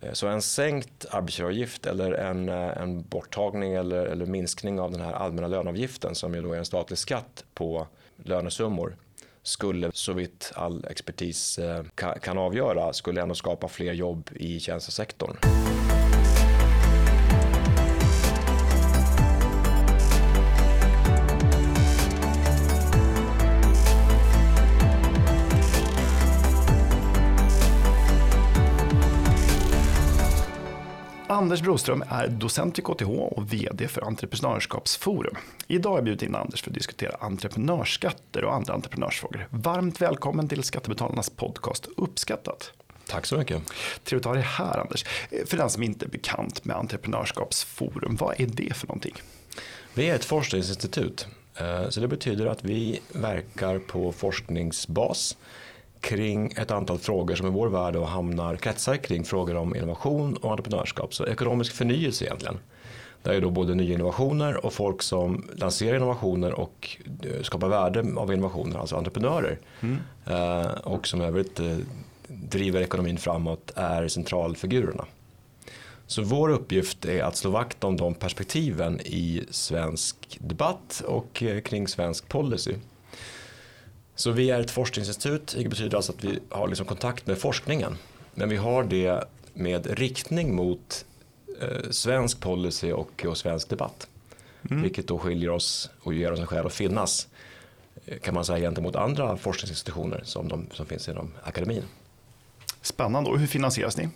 [0.00, 5.00] Eh, så en sänkt arbetsgivaravgift eller en, eh, en borttagning eller, eller minskning av den
[5.00, 8.96] här allmänna löneavgiften som ju då är en statlig skatt på lönesummor
[9.42, 11.84] skulle så vitt all expertis eh,
[12.22, 15.36] kan avgöra skulle ändå skapa fler jobb i tjänstesektorn.
[31.40, 35.36] Anders Broström är docent vid KTH och VD för Entreprenörskapsforum.
[35.66, 39.48] Idag har jag bjudit in Anders för att diskutera entreprenörsskatter och andra entreprenörsfrågor.
[39.50, 42.72] Varmt välkommen till Skattebetalarnas podcast Uppskattat.
[43.06, 43.62] Tack så mycket.
[44.04, 45.04] Trevligt att ha dig här Anders.
[45.46, 49.14] För den som inte är bekant med Entreprenörskapsforum, vad är det för någonting?
[49.94, 51.26] Vi är ett forskningsinstitut.
[51.54, 55.36] Eh, så det betyder att vi verkar på forskningsbas
[56.00, 60.36] kring ett antal frågor som i vår värld då hamnar kretsar kring frågor om innovation
[60.36, 61.14] och entreprenörskap.
[61.14, 62.58] Så ekonomisk förnyelse egentligen.
[63.22, 68.04] Det är då både nya innovationer och folk som lanserar innovationer och eh, skapar värde
[68.16, 69.58] av innovationer, alltså entreprenörer.
[69.80, 69.98] Mm.
[70.26, 71.76] Eh, och som övrigt eh,
[72.28, 75.04] driver ekonomin framåt är centralfigurerna.
[76.06, 81.88] Så vår uppgift är att slå vakt om de perspektiven i svensk debatt och kring
[81.88, 82.74] svensk policy.
[84.20, 87.96] Så vi är ett forskningsinstitut, vilket betyder alltså att vi har liksom kontakt med forskningen.
[88.34, 91.04] Men vi har det med riktning mot
[91.60, 94.08] eh, svensk policy och, och svensk debatt.
[94.70, 94.82] Mm.
[94.82, 97.28] Vilket då skiljer oss och ger oss en skäl att finnas
[98.06, 101.82] eh, kan man säga gentemot andra forskningsinstitutioner som, de, som finns inom akademin.
[102.82, 103.30] Spännande.
[103.30, 104.08] Och hur finansieras ni?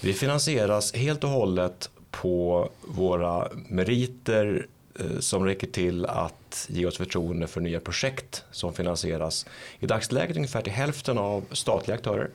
[0.00, 4.66] Vi finansieras helt och hållet på våra meriter
[5.20, 9.46] som räcker till att ge oss förtroende för nya projekt som finansieras
[9.78, 12.30] i dagsläget ungefär till hälften av statliga aktörer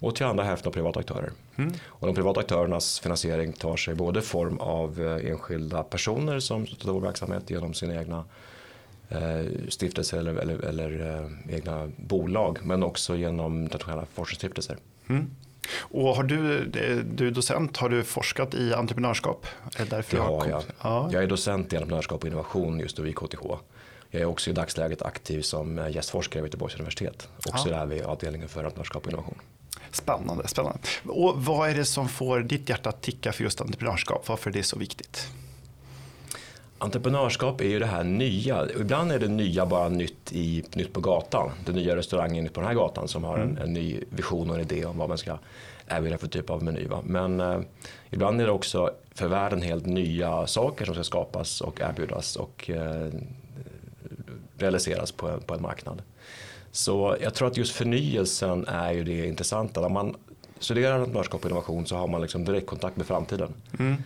[0.00, 1.30] och till andra hälften av privata aktörer.
[1.56, 1.72] Mm.
[1.86, 6.92] Och de privata aktörernas finansiering tar sig både form av eh, enskilda personer som stöttar
[6.92, 8.24] vår verksamhet genom sina egna
[9.08, 14.76] eh, stiftelser eller, eller, eller egna bolag men också genom internationella forskningsstiftelser.
[15.08, 15.30] Mm.
[15.78, 16.64] Och har du,
[17.04, 19.46] du är docent, har du forskat i entreprenörskap?
[19.76, 20.62] Är det, det har jag.
[20.82, 21.08] Ja.
[21.12, 23.42] Jag är docent i entreprenörskap och innovation just vid KTH.
[24.10, 27.28] Jag är också i dagsläget aktiv som gästforskare vid Göteborgs universitet.
[27.36, 27.78] Också ja.
[27.78, 29.38] där vid avdelningen för entreprenörskap och innovation.
[29.92, 30.78] Spännande, spännande.
[31.04, 34.28] Och vad är det som får ditt hjärta att ticka för just entreprenörskap?
[34.28, 35.28] Varför är det så viktigt?
[36.82, 38.68] Entreprenörskap är ju det här nya.
[38.80, 41.50] Ibland är det nya bara nytt, i, nytt på gatan.
[41.66, 43.62] Den nya restaurangen på den här gatan som har en, mm.
[43.62, 45.38] en ny vision och en idé om vad man ska
[45.88, 46.86] erbjuda för typ av meny.
[46.86, 47.00] Va?
[47.04, 47.60] Men eh,
[48.10, 52.70] ibland är det också för världen helt nya saker som ska skapas och erbjudas och
[52.70, 53.08] eh,
[54.58, 56.02] realiseras på, på en marknad.
[56.72, 59.80] Så jag tror att just förnyelsen är ju det intressanta.
[59.80, 60.16] När man
[60.58, 63.54] studerar entreprenörskap och innovation så har man liksom direktkontakt med framtiden.
[63.78, 63.96] Mm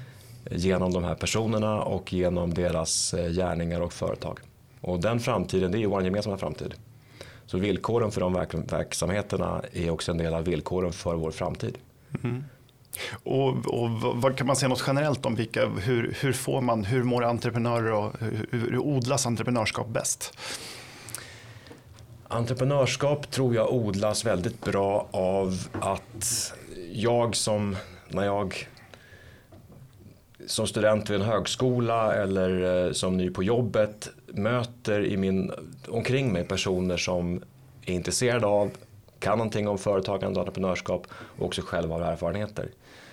[0.51, 4.41] genom de här personerna och genom deras eh, gärningar och företag.
[4.81, 6.75] Och den framtiden, det är ju vår gemensamma framtid.
[7.47, 11.79] Så villkoren för de verk verksamheterna är också en del av villkoren för vår framtid.
[12.25, 12.45] Mm.
[13.25, 17.03] Och, och, vad kan man säga något generellt om vilka, hur, hur får man, hur
[17.03, 20.39] mår entreprenörer och hur, hur odlas entreprenörskap bäst?
[22.29, 26.53] Entreprenörskap tror jag odlas väldigt bra av att
[26.93, 27.77] jag som,
[28.09, 28.69] när jag
[30.47, 35.53] som student vid en högskola eller eh, som ny på jobbet möter i min,
[35.89, 37.43] omkring mig personer som
[37.87, 38.71] är intresserade av,
[39.19, 41.07] kan någonting om företagande och entreprenörskap
[41.39, 42.69] och också själva har erfarenheter.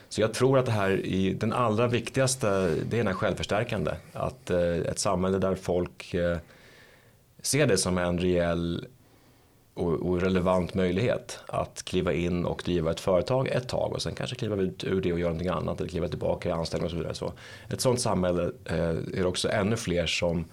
[0.10, 2.48] Så jag tror att det här i den allra viktigaste,
[2.90, 3.92] det är den här självförstärkande.
[4.14, 6.38] Att eh, ett samhälle där folk eh,
[7.42, 8.86] ser det som en reell
[9.74, 14.16] och, och, relevant möjlighet att kliva in och driva ett företag ett tag och sen
[14.16, 16.92] kanske kliva ut ur det och göra någonting annat eller kliva tillbaka i anställning och
[16.92, 17.14] så vidare.
[17.14, 17.34] Så
[17.70, 20.46] ett sådant samhälle eh, är det också ännu fler som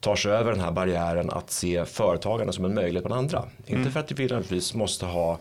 [0.00, 3.38] tar sig över den här barriären att se företagarna som en möjlighet bland andra.
[3.38, 3.80] Mm.
[3.80, 5.32] Inte för att vi naturligtvis måste ha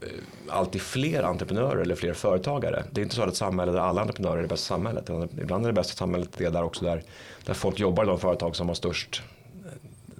[0.00, 0.08] eh,
[0.48, 2.84] alltid fler entreprenörer eller fler företagare.
[2.90, 5.10] Det är inte så att ett samhälle där alla entreprenörer är det bästa samhället.
[5.40, 7.02] Ibland är det bästa samhället det där också där,
[7.44, 9.22] där folk jobbar i de företag som har störst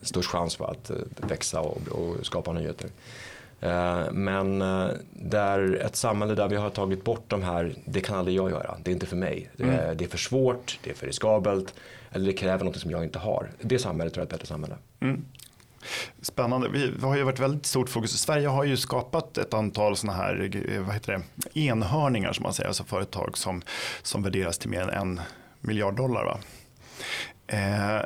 [0.02, 2.88] störst chans för att eh, växa och, och skapa nyheter.
[3.60, 8.18] Eh, men eh, där ett samhälle där vi har tagit bort de här, det kan
[8.18, 9.50] aldrig jag göra, det är inte för mig.
[9.58, 9.96] Mm.
[9.96, 11.74] Det är för svårt, det är för riskabelt
[12.10, 13.50] eller det kräver något som jag inte har.
[13.60, 14.76] Det samhället tror jag är ett bättre samhälle.
[15.00, 15.24] Mm.
[16.22, 16.68] Spännande.
[16.68, 18.20] Vi har ju varit väldigt stort fokus.
[18.20, 22.68] Sverige har ju skapat ett antal sådana här vad heter det, enhörningar som man säger,
[22.68, 23.62] alltså företag som,
[24.02, 25.20] som värderas till mer än en
[25.60, 26.24] miljard dollar.
[26.24, 26.38] Va?
[27.46, 28.02] Eh,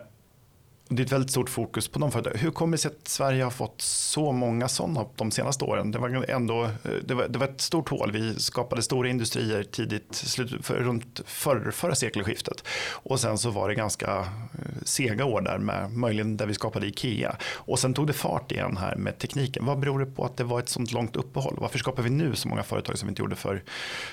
[0.89, 2.39] det är ett väldigt stort fokus på de företagen.
[2.39, 5.91] Hur kommer det sig att Sverige har fått så många sådana de senaste åren?
[5.91, 6.71] Det var, ändå, eh,
[7.05, 8.13] det var, det var ett stort hål.
[8.13, 12.65] Vi skapade stora industrier tidigt, slut, för, runt för, förra sekelskiftet.
[12.93, 16.87] Och sen så var det ganska eh, sega år där, med, möjligen där vi skapade
[16.87, 17.37] Ikea.
[17.55, 19.67] Och sen tog det fart igen här med tekniken.
[19.67, 21.57] Vad beror det på att det var ett sånt långt uppehåll?
[21.61, 23.63] Varför skapar vi nu så många företag som vi inte gjorde för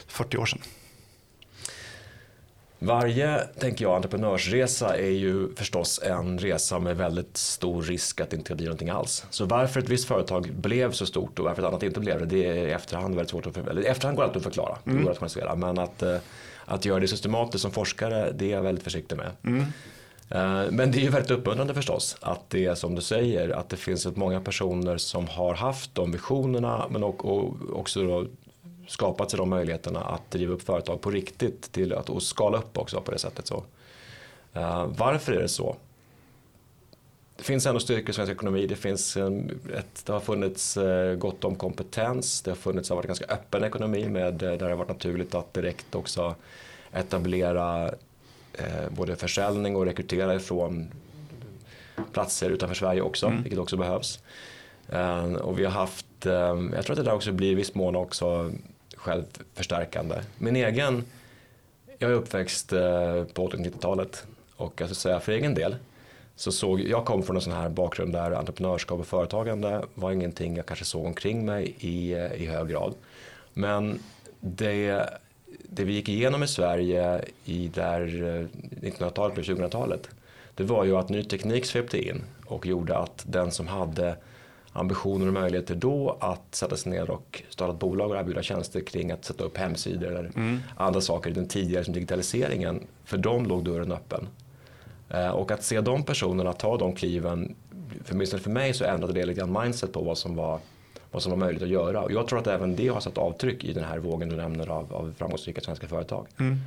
[0.08, 0.62] 40 år sedan?
[2.84, 8.36] Varje, tänker jag, entreprenörsresa är ju förstås en resa med väldigt stor risk att det
[8.36, 9.26] inte blir någonting alls.
[9.30, 12.26] Så varför ett visst företag blev så stort och varför ett annat inte blev det,
[12.26, 13.82] det är i efterhand väldigt svårt att förklara.
[13.82, 14.98] efterhand går alltid att förklara, mm.
[14.98, 15.20] det går att
[15.58, 16.18] men att, eh,
[16.66, 19.32] att göra det systematiskt som forskare, det är jag väldigt försiktig med.
[19.44, 19.60] Mm.
[20.30, 23.70] Eh, men det är ju väldigt uppmuntrande förstås att det är som du säger att
[23.70, 28.26] det finns många personer som har haft de visionerna men också då
[28.88, 32.78] skapat sig de möjligheterna att driva upp företag på riktigt till att och skala upp
[32.78, 33.48] också på det sättet.
[33.48, 33.64] Så.
[34.56, 35.76] Uh, varför är det så?
[37.38, 38.68] Det finns ändå styrkor i svensk ekonomi.
[38.68, 42.42] Det, finns ett, det har funnits uh, gott om kompetens.
[42.42, 45.36] Det har funnits har varit ganska öppen ekonomi med, uh, där det har varit naturligt
[45.36, 46.36] att direkt också
[46.92, 47.94] etablera
[48.90, 50.88] både försäljning och rekrytera ifrån
[52.12, 53.44] platser utanför Sverige också, mm.
[53.44, 54.20] vilket också behövs.
[55.42, 56.06] och vi har haft,
[56.74, 58.52] jag tror att det där också blir i viss mån också
[59.04, 60.16] självförstärkande.
[60.38, 61.04] Min egen,
[61.98, 65.76] jag är uppväxt eh, på 80-90-talet och jag säga för egen del
[66.36, 70.56] så såg, jag kom från en sån här bakgrund där entreprenörskap och företagande var ingenting
[70.56, 72.94] jag kanske såg omkring mig i, eh, i hög grad.
[73.54, 74.00] Men
[74.40, 75.10] det,
[75.50, 78.08] det vi gick igenom i Sverige i där
[78.82, 80.10] 1900-talet och 2000-talet
[80.56, 84.16] det var ju att ny teknik svepte in och gjorde att den som hade
[84.74, 88.81] ambitioner och möjligheter då att sätta sig ner och starta ett bolag och erbjuda tjänster
[88.81, 90.60] kring att sätta upp hemsidor eller mm.
[90.75, 92.88] andra saker den tidigare som digitaliseringen.
[93.06, 94.28] För dem låg dörren öppen.
[95.10, 97.56] Eh, och att se de personerna ta de kliven,
[98.04, 100.60] för, för mig så ändrade det lite grann mindset på vad som var
[101.12, 102.02] vad som var möjligt att göra.
[102.02, 104.70] Och jag tror att även det har satt avtryck i den här vågen du nämner
[104.70, 106.28] av, av framgångsrika svenska företag.
[106.40, 106.58] Mm.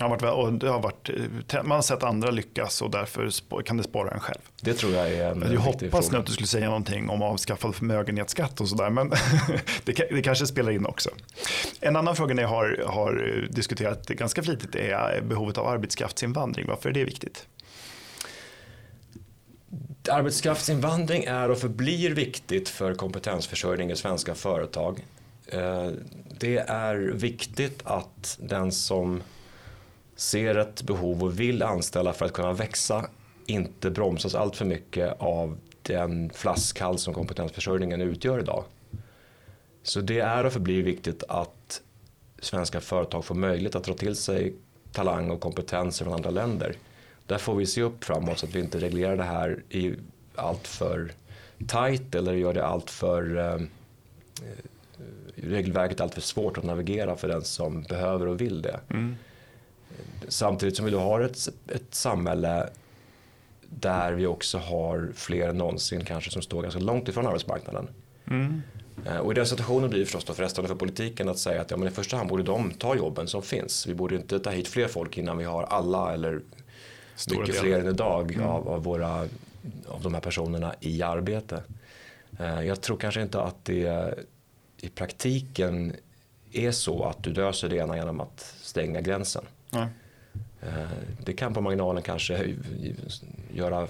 [0.00, 1.10] Ja, och det har varit,
[1.52, 4.40] man har sett andra lyckas och därför kan det spara en själv.
[4.60, 7.74] Det tror jag är en Jag hoppas nu att du skulle säga någonting om avskaffad
[7.74, 9.08] förmögenhetsskatt och sådär, men
[9.84, 11.10] det, det, kanske spelar in också.
[11.80, 16.66] En annan fråga ni har, har diskuterat ganska flitigt är behovet av arbetskraftsinvandring.
[16.68, 17.46] Varför är det viktigt?
[20.10, 25.04] Arbetskraftsinvandring är och förblir viktigt för kompetensförsörjning i svenska företag.
[25.46, 25.90] Eh,
[26.38, 29.22] det är viktigt att den som
[30.18, 33.06] ser ett behov och vill anställa för att kunna växa
[33.46, 38.64] inte bromsas allt för mycket av den flaskhals som kompetensförsörjningen utgör idag.
[39.82, 41.82] Så det är och förblir viktigt att
[42.40, 44.54] svenska företag får möjlighet att dra till sig
[44.92, 46.76] talang och kompetens från andra länder.
[47.26, 49.94] Där får vi se upp framåt så att vi inte reglerar det här i
[50.34, 51.12] allt för
[51.68, 53.60] tight eller gör det allt för eh, eh
[55.34, 58.80] regelverket allt för svårt att navigera för den som behöver och vill det.
[58.90, 59.16] Mm.
[60.28, 62.68] Samtidigt som vi då har ett, ett samhälle
[63.68, 67.88] där vi också har fler än någonsin kanske som står ganska långt ifrån arbetsmarknaden.
[68.26, 68.62] Mm.
[69.06, 71.70] Eh, och i den situationen blir det förstås då frestande för politiken att säga att
[71.70, 73.86] ja, men i första hand borde de ta jobben som finns.
[73.86, 76.40] Vi borde inte ta hit fler folk innan vi har alla eller
[77.14, 78.46] Stora mycket fler än idag mm.
[78.46, 79.28] av, av, våra,
[79.88, 81.62] av de här personerna i arbete.
[82.38, 84.14] Eh, jag tror kanske inte att det
[84.80, 85.96] i praktiken
[86.52, 89.44] är så att du löser det ena genom att stänga gränsen.
[89.70, 89.88] Nej.
[90.60, 90.90] Eh,
[91.24, 92.54] det kan på marginalen kanske
[93.52, 93.88] göra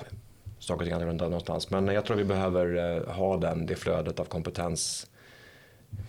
[0.59, 1.71] saker och ting annorlunda någonstans.
[1.71, 5.07] Men jag tror vi behöver eh, ha den, det flödet av kompetens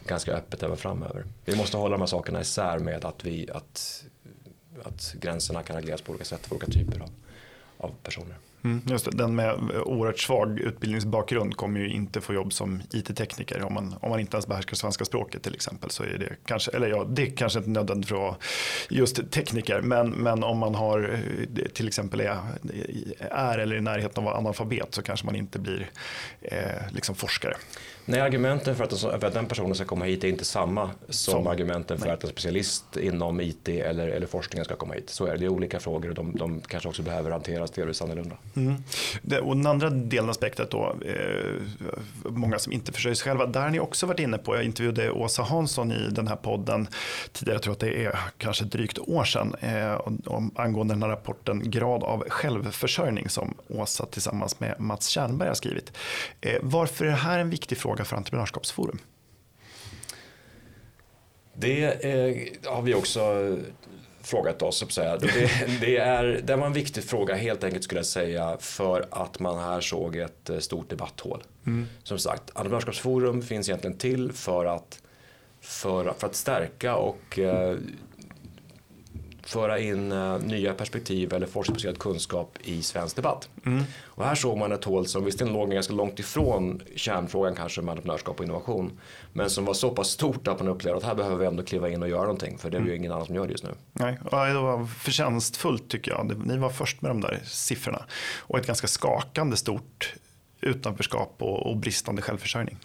[0.06, 1.26] ganska öppet även framöver.
[1.46, 4.06] Vi måste hålla de här sakerna isär med att, vi, att,
[4.84, 7.10] att gränserna kan regleras på olika sätt för olika typer av,
[7.78, 8.36] av personer.
[8.63, 13.63] Mm, just det, den med oerhört svag utbildningsbakgrund kommer ju inte få jobb som IT-tekniker
[13.63, 15.89] om man, om man inte ens behärskar svenska språket till exempel.
[15.89, 18.36] Så är det kanske, eller ja, det är kanske inte nödvändigt för att vara
[18.89, 21.22] just tekniker, men, men om man har
[21.58, 22.38] eh, till exempel är,
[23.32, 25.89] är eller i närheten av att vara analfabet så kanske man inte blir
[26.42, 27.54] eh, liksom forskare.
[28.12, 31.34] Nej, argumenten för att, för att den personen ska komma hit är inte samma som,
[31.34, 32.13] som argumenten för nej.
[32.13, 35.10] att en specialist inom IT eller, eller forskningen ska komma hit.
[35.10, 38.01] Så är det, det är olika frågor och de, de kanske också behöver hanteras delvis
[38.01, 38.36] annorlunda.
[38.56, 38.75] Mm.
[39.22, 41.89] Det, och den andra delen av spektrat då, eh,
[42.24, 45.12] många som inte försörjer sig själva, där har ni också varit inne på, jag intervjuade
[45.12, 46.88] Åsa Hansson i den här podden
[47.32, 49.94] tidigare, jag tror att det är kanske drygt år sedan, eh,
[50.25, 55.56] om, angående den här rapporten Grad av självförsörjning som Åsa tillsammans med Mats Kärnberg har
[55.56, 55.92] skrivit.
[56.42, 59.00] Eh, varför är det här en viktig fråga för Entreprenörskapsforum?
[61.53, 63.58] Det eh, har vi också
[64.22, 64.77] fråga till oss.
[64.77, 65.18] så att säga.
[65.18, 65.50] Det,
[65.82, 69.60] det, är, det var en viktig fråga helt enkelt skulle jag säga för att man
[69.60, 71.44] här såg ett eh, stort debatthål.
[72.03, 75.01] Som sagt, Entreprenörskapsforum finns egentligen till för att,
[75.62, 77.77] för, för att stärka och eh,
[79.50, 83.50] föra in eh, nya perspektiv eller forskningsbaserad kunskap i svensk debatt.
[84.01, 87.91] Och här såg man ett hål som visserligen låg ganska långt ifrån kärnfrågan kanske med
[87.91, 89.00] entreprenörskap och innovation.
[89.34, 91.89] Men som var så pass stort att man upplevde att här behöver vi ändå kliva
[91.89, 92.58] in och göra någonting.
[92.58, 93.70] För det är ju ingen annan som gör det just nu.
[93.94, 96.48] Nej, och det var förtjänstfullt tycker jag.
[96.48, 98.03] Ni var först med de där siffrorna.
[98.39, 100.13] Och ett ganska skakande stort
[100.62, 102.77] utanförskap och, och bristande självförsörjning.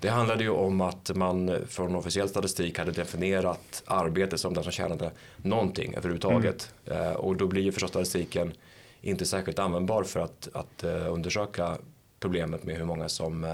[0.00, 4.72] Det handlade ju om att man från officiell statistik hade definierat arbete som den som
[4.72, 6.74] tjänade någonting överhuvudtaget.
[6.84, 8.52] Eh, och då blir ju förstås statistiken
[9.00, 11.76] inte särskilt användbar för att, att eh, undersöka
[12.20, 13.50] problemet med hur många som eh,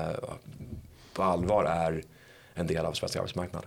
[1.14, 2.02] på allvar är
[2.54, 3.64] en del av svensk arbetsmarknad.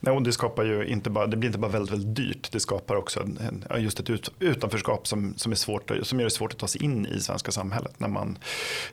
[0.00, 2.60] Nej, och det, skapar ju inte bara, det blir inte bara väldigt, väldigt dyrt, det
[2.60, 6.52] skapar också en, just ett ut, utanförskap som, som, är svårt, som gör det svårt
[6.52, 8.38] att ta sig in i svenska samhället när man,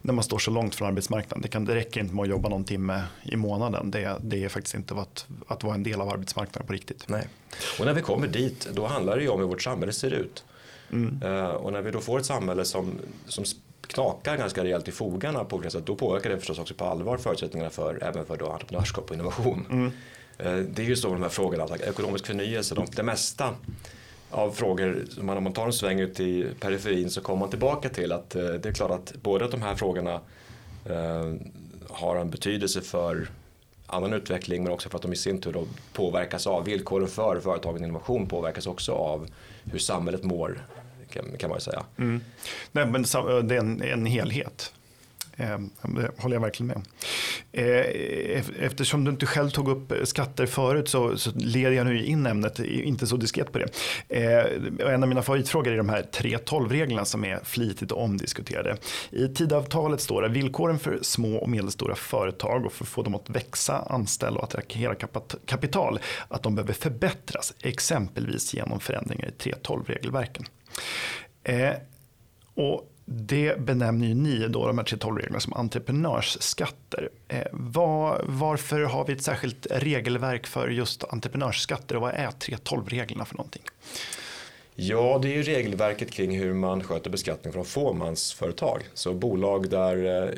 [0.02, 1.42] när man står så långt från arbetsmarknaden.
[1.42, 3.92] Det, kan, det räcker inte med att jobba någon timme i månaden.
[3.92, 7.04] Det, det är faktiskt inte att, att vara en del av arbetsmarknaden på riktigt.
[7.08, 7.28] Nej.
[7.80, 10.44] Och när vi kommer dit, då handlar det ju om hur vårt samhälle ser ut.
[10.92, 11.22] Mm.
[11.24, 12.92] Eh, och när vi då får ett samhälle som,
[13.26, 13.44] som
[13.88, 17.18] knakar ganska rejält i fogarna på olika sätt, då påverkar det förstås också på allvar
[17.18, 19.66] förutsättningarna för, även för då entreprenörskap och innovation.
[19.70, 19.92] Mm.
[20.38, 23.56] Eh, det är ju så med de här frågorna, alltså ekonomisk förnyelse, de, det mesta
[24.32, 27.50] av frågor, om man, om man tar en sväng ut i periferin så kommer man
[27.50, 30.22] tillbaka till att eh, det är klart att både att de här frågorna
[30.86, 31.34] eh,
[31.90, 33.30] har en betydelse för
[33.86, 37.40] annan utveckling men också för att de i sin tur då påverkas av villkoren för
[37.40, 39.28] företagen innovation påverkas också av
[39.64, 40.62] hur samhället mår
[41.10, 41.84] kan, kan man ju säga.
[41.98, 42.22] Mm.
[42.72, 43.02] Nej, men
[43.48, 44.74] det är en, en helhet.
[45.38, 46.84] Ehm, det håller jag verkligen med om.
[47.52, 52.06] Eh, eftersom du inte själv tog upp eh, skatter förut så, så leder jag nu
[52.06, 53.68] in ämnet, inte så diskret på det.
[54.10, 58.78] Eh, en av mina favoritfrågor är de här 3.12-reglerna som är flitigt omdiskuterade.
[59.10, 63.16] I tidavtalet står det villkoren för små och medelstora företag och för att få dem
[63.16, 64.96] att växa, anställa och attrahera
[65.46, 70.46] kapital att de behöver förbättras, exempelvis genom förändringar i 3.12-regelverken.
[72.54, 77.10] Och det benämner ju ni då de här 3.12-reglerna som entreprenörsskatter.
[77.28, 83.26] Eh, var, varför har vi ett särskilt regelverk för just entreprenörsskatter och vad är 3.12-reglerna
[83.26, 83.62] för någonting?
[84.76, 88.82] Ja, det är ju regelverket kring hur man sköter beskattning från fåmansföretag.
[88.94, 90.30] Så bolag där eh,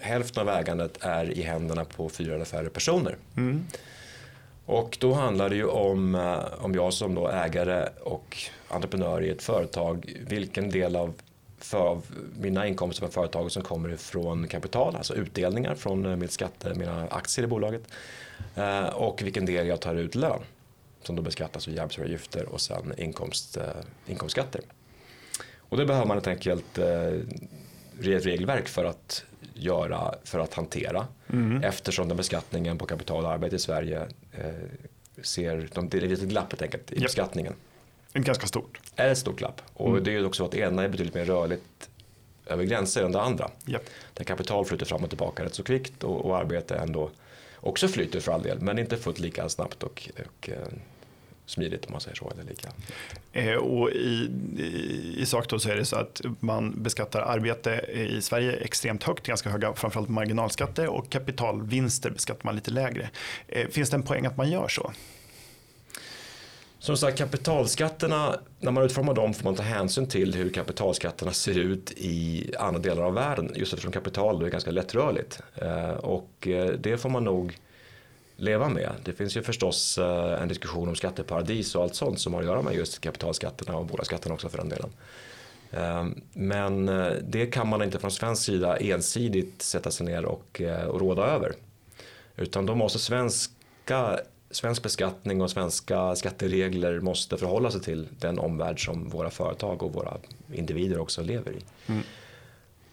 [0.00, 3.16] hälften av ägandet är i händerna på fyra eller färre personer.
[4.66, 8.36] Och då handlar det ju om, eh, om jag som då ägare och
[8.68, 11.14] entreprenör i ett företag, vilken del av,
[11.58, 12.00] för,
[12.38, 17.08] mina inkomster från företaget som kommer ifrån kapital, alltså utdelningar från eh, mitt skatte, mina
[17.08, 17.82] aktier i bolaget.
[18.54, 20.40] Eh, och vilken del jag tar ut lön
[21.02, 23.64] som då beskattas via arbetsgivaravgifter och sen inkomst, eh,
[24.06, 24.60] inkomstskatter.
[25.58, 29.24] Och det behöver man helt enkelt ett regelverk för att
[29.54, 31.06] göra, för att hantera.
[31.62, 34.08] Eftersom den beskattningen på kapital och arbete i Sverige
[35.22, 37.02] ser, de, det är ett glapp helt enkelt i Japp.
[37.02, 37.54] beskattningen.
[38.12, 38.80] Ganska stort.
[38.96, 39.62] Är ett stort glapp.
[39.74, 41.90] Och det är ju också så att det ena är betydligt mer rörligt
[42.46, 43.50] över gränser än det andra.
[43.64, 43.82] Japp.
[44.14, 47.10] Där kapital flyter fram och tillbaka rätt så kvickt och, och arbete ändå
[47.60, 50.56] också flyter för all del men inte fullt lika snabbt och, och eh,
[51.46, 52.30] smidigt om man säger så.
[52.30, 52.68] Eller lika.
[53.32, 57.70] Eh, och i, i, I sak då så är det så att man beskattar arbete
[57.92, 63.10] i Sverige extremt högt, ganska höga framförallt marginalskatter och kapitalvinster beskattar man lite lägre.
[63.48, 64.92] Eh, finns det en poäng att man gör så?
[66.80, 71.58] Som sagt kapitalskatterna, när man utformar dem får man ta hänsyn till hur kapitalskatterna ser
[71.58, 73.52] ut i andra delar av världen.
[73.56, 75.40] Just eftersom kapital är ganska lättrörligt.
[75.54, 77.58] Eh, och eh, det får man nog
[78.36, 78.92] leva med.
[79.04, 82.46] Det finns ju förstås eh, en diskussion om skatteparadis och allt sånt som har att
[82.46, 84.90] göra med just kapitalskatterna och bolagsskatterna också för den delen.
[86.32, 86.86] Men
[87.22, 91.52] det kan man inte från svensk sida ensidigt sätta sig ner och, och råda över.
[92.36, 98.84] Utan då måste svenska, svensk beskattning och svenska skatteregler måste förhålla sig till den omvärld
[98.86, 100.16] som våra företag och våra
[100.52, 101.62] individer också lever i.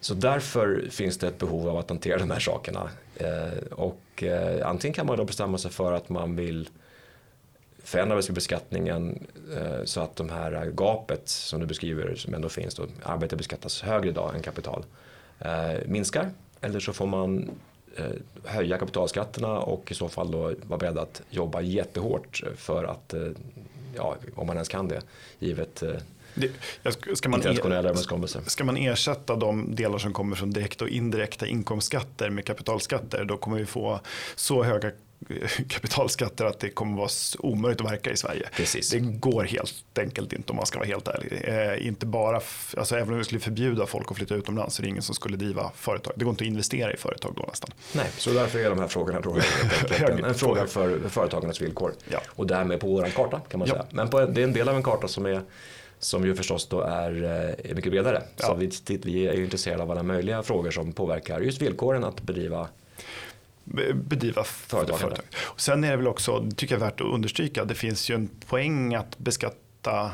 [0.00, 2.90] Så därför finns det ett behov av att hantera de här sakerna.
[3.16, 6.68] Eh, och eh, antingen kan man då bestämma sig för att man vill
[7.86, 12.86] förändra beskattningen eh, så att de här gapet som du beskriver som ändå finns då,
[13.02, 14.84] arbete beskattas högre idag än kapital
[15.38, 16.30] eh, minskar.
[16.60, 17.50] Eller så får man
[18.44, 23.28] höja kapitalskatterna och i så fall då vara beredd att jobba jättehårt för att, eh,
[23.96, 25.02] ja om man ens kan det,
[25.38, 25.90] givet eh,
[26.34, 26.50] Det,
[27.14, 27.42] ska, man
[28.46, 33.36] ska man ersätta de delar som kommer från direkt och indirekta inkomstskatter med kapitalskatter då
[33.36, 34.00] kommer vi få
[34.34, 34.90] så höga
[35.68, 37.08] kapitalskatter att det kommer vara
[37.38, 38.48] omöjligt att verka i Sverige.
[38.56, 38.90] Precis.
[38.90, 41.32] Det går helt enkelt inte om man ska vara helt ärlig.
[41.44, 42.40] Eh, inte bara,
[42.76, 45.14] alltså även om vi skulle förbjuda folk att flytta utomlands så är det ingen som
[45.14, 46.12] skulle driva företag.
[46.16, 47.70] Det går inte att investera i företag då nästan.
[47.92, 51.92] Nej, så därför är de här frågorna jag, en, en fråga för företagarnas villkor.
[52.08, 52.20] Ja.
[52.28, 53.74] Och därmed på vår karta kan man ja.
[53.74, 53.86] säga.
[53.90, 55.42] Men på, det är en del av en karta som är
[55.98, 57.22] som ju förstås då är,
[57.64, 58.22] är mycket bredare.
[58.36, 58.46] Ja.
[58.46, 58.70] Så vi,
[59.04, 62.68] vi är intresserade av alla möjliga frågor som påverkar just villkoren att bedriva
[63.94, 65.18] bedriva företag.
[65.56, 68.94] sen är det väl också, tycker jag värt att understryka, det finns ju en poäng
[68.94, 70.10] att beskatta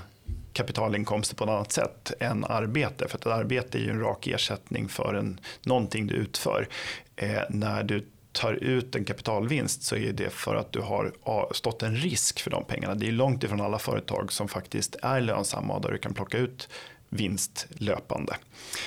[0.53, 3.09] kapitalinkomster på ett annat sätt än arbete.
[3.09, 6.69] För att ett arbete är ju en rak ersättning för en, någonting du utför.
[7.17, 11.13] Eh, när du tar ut en kapitalvinst så är det för att du har
[11.55, 12.95] stått en risk för de pengarna.
[12.95, 16.39] Det är långt ifrån alla företag som faktiskt är lönsamma och där du kan plocka
[16.39, 16.69] ut
[17.13, 18.37] vinst löpande.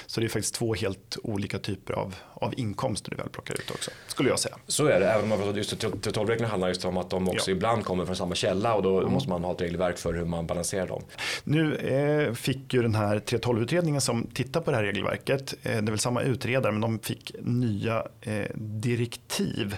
[0.05, 3.71] Så det är faktiskt två helt olika typer av, av inkomster du väl plockar ut
[3.71, 4.55] också, skulle jag säga.
[4.67, 7.55] Så är det, även om just 3.12-reglerna handlar just om att de också ja.
[7.55, 9.13] ibland kommer från samma källa och då mm.
[9.13, 11.03] måste man ha ett regelverk för hur man balanserar dem.
[11.43, 15.77] Nu eh, fick ju den här 3.12-utredningen som tittar på det här regelverket, eh, det
[15.77, 19.77] är väl samma utredare, men de fick nya eh, direktiv.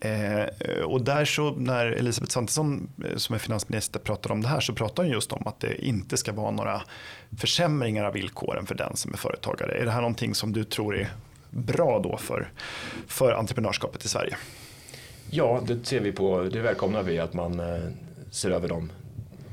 [0.00, 4.60] Eh, och där så när Elisabeth Svantesson eh, som är finansminister pratade om det här
[4.60, 6.82] så pratade hon just om att det inte ska vara några
[7.38, 9.72] försämringar av villkoren för den som är företagare.
[9.72, 11.08] Är det här någonting som du tror är
[11.50, 12.48] bra då för,
[13.06, 14.36] för entreprenörskapet i Sverige?
[15.30, 17.80] Ja, det ser vi på, det välkomnar vi att man eh,
[18.30, 18.90] ser över de,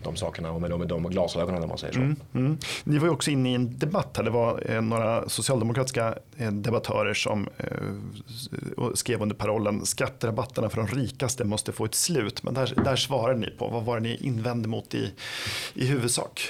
[0.03, 2.00] de sakerna och med de, med de glasögonen om man säger så.
[2.00, 2.58] Mm, mm.
[2.84, 6.51] Ni var ju också inne i en debatt här, det var eh, några socialdemokratiska eh,
[6.51, 12.44] debattörer som eh, skrev under parollen skatterabatterna för de rikaste måste få ett slut.
[12.44, 15.13] Men där, där svarade ni på, vad var det ni invände mot i,
[15.74, 16.41] i huvudsak?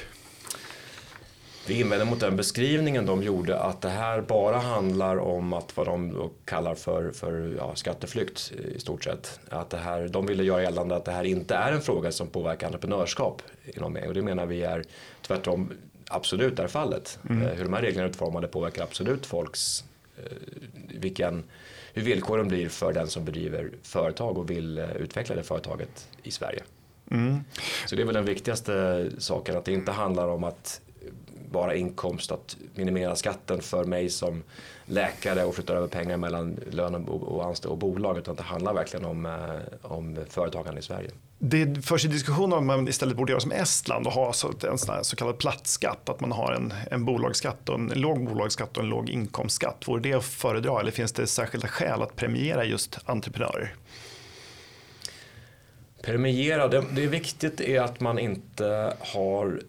[1.67, 5.87] Vi invänder mot den beskrivningen de gjorde att det här bara handlar om att vad
[5.87, 9.39] de kallar för, för ja, skatteflykt i stort sett.
[9.49, 12.27] Att det här, de ville göra gällande att det här inte är en fråga som
[12.27, 14.83] påverkar entreprenörskap inom mig och det menar vi är
[15.21, 15.71] tvärtom
[16.07, 17.19] absolut är fallet.
[17.29, 17.47] Mm.
[17.47, 19.83] Eh, hur de här reglerna är utformade påverkar absolut folks
[20.17, 20.37] eh,
[20.99, 21.43] vilken,
[21.93, 26.31] hur villkoren blir för den som bedriver företag och vill eh, utveckla det företaget i
[26.31, 26.63] Sverige.
[27.11, 27.39] Mm.
[27.85, 30.81] Så det är väl den viktigaste saken, att det inte handlar om att
[31.55, 34.43] bara inkomst att minimera skatten för mig som
[34.85, 39.05] läkare och flytta över pengar mellan lön och anställd och bolag utan det handlar verkligen
[39.05, 41.09] om, eh, om företagande i Sverige.
[41.39, 44.33] Det förs ju diskussion om man istället borde göra som Estland och ha
[44.69, 48.83] en så kallad plattskatt, att man har en, en bolagsskatt och en låg bolagsskatt och
[48.83, 49.87] en låg inkomstskatt.
[49.87, 53.75] Vore det att föredra eller finns det särskilda skäl att premiera just entreprenörer?
[56.01, 59.61] Premiera, det, det är viktigt är att man inte har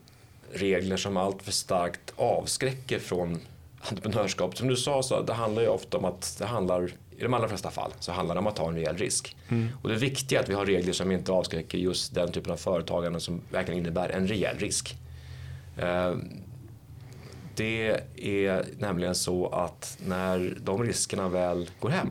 [0.56, 3.40] regler som allt för starkt avskräcker från
[3.80, 4.56] entreprenörskap.
[4.56, 7.48] Som du sa, så det handlar ju ofta om att det handlar i de allra
[7.48, 9.36] flesta fall så handlar det om att ta en rejäl risk.
[9.48, 9.68] Mm.
[9.82, 12.56] Och det viktiga är att vi har regler som inte avskräcker just den typen av
[12.56, 14.96] företagande som verkligen innebär en rejäl risk.
[15.78, 16.14] Eh,
[17.54, 22.10] det är nämligen så att när de riskerna väl går hem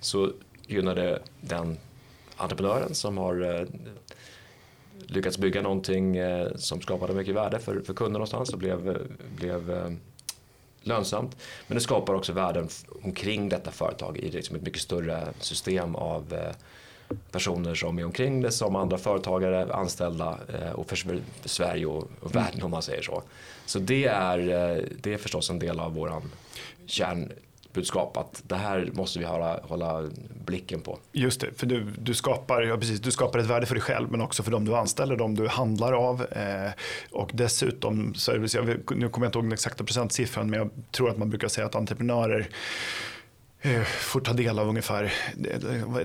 [0.00, 0.32] så
[0.66, 1.78] gynnar det den
[2.36, 3.66] entreprenören som har eh,
[5.06, 9.06] lyckats bygga någonting eh, som skapade mycket värde för, för kunder någonstans och blev,
[9.36, 9.92] blev eh,
[10.82, 11.36] lönsamt.
[11.66, 12.68] Men det skapar också värden
[13.02, 18.40] omkring detta företag i liksom ett mycket större system av eh, personer som är omkring
[18.40, 20.38] det som andra företagare, anställda
[20.74, 23.22] och för Sverige och, och världen om man säger så.
[23.66, 24.38] Så det är,
[25.00, 26.22] det är förstås en del av våran
[26.86, 27.32] kärn
[27.72, 30.10] budskap att det här måste vi hålla, hålla
[30.44, 30.98] blicken på.
[31.12, 34.10] Just det, för du, du, skapar, ja, precis, du skapar ett värde för dig själv
[34.10, 36.22] men också för de du anställer, de du handlar av.
[36.22, 36.70] Eh,
[37.10, 40.70] och dessutom, så är det, nu kommer jag inte ihåg den exakta procentsiffran men jag
[40.90, 42.48] tror att man brukar säga att entreprenörer
[43.86, 45.12] får ta del av ungefär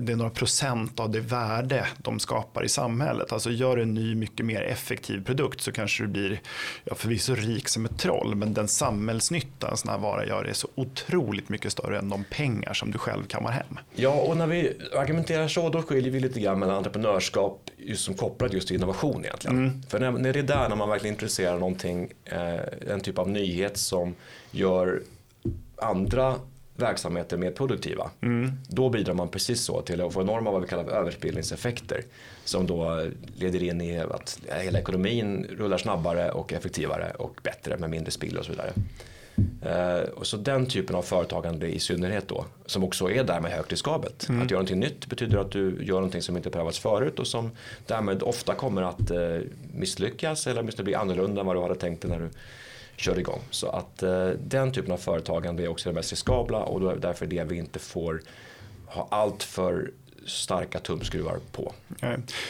[0.00, 3.32] det är några procent av det värde de skapar i samhället.
[3.32, 6.40] Alltså gör en ny mycket mer effektiv produkt så kanske du blir
[6.84, 10.52] ja, förvisso rik som ett troll men den samhällsnytta en sån här vara gör är
[10.52, 13.78] så otroligt mycket större än de pengar som du själv kammar hem.
[13.94, 18.14] Ja och när vi argumenterar så då skiljer vi lite grann mellan entreprenörskap just som
[18.14, 19.58] kopplat just till innovation egentligen.
[19.58, 19.82] Mm.
[19.82, 23.28] För när, när det är där när man verkligen intresserar någonting, eh, en typ av
[23.28, 24.14] nyhet som
[24.50, 25.02] gör
[25.76, 26.36] andra
[26.76, 28.10] verksamheter mer produktiva.
[28.20, 28.52] Mm.
[28.68, 32.02] Då bidrar man precis så till att få enorma vad vi kallar överspelningseffekter.
[32.44, 33.06] Som då
[33.36, 38.38] leder in i att hela ekonomin rullar snabbare och effektivare och bättre med mindre spill
[38.38, 38.72] och så vidare.
[39.66, 43.70] Uh, och så den typen av företagande i synnerhet då, som också är därmed högt
[43.70, 44.28] riskabelt.
[44.28, 44.42] Mm.
[44.42, 47.50] Att göra någonting nytt betyder att du gör någonting som inte prövats förut och som
[47.86, 49.40] därmed ofta kommer att uh,
[49.72, 52.30] misslyckas eller åtminstone bli annorlunda än vad du hade tänkt dig när du
[52.96, 53.40] kör igång.
[53.50, 56.96] Så att eh, den typen av företagande är också det mest riskabla och då är
[56.96, 58.22] därför det vi inte får
[58.86, 59.90] ha allt för
[60.26, 61.72] starka tumskruvar på.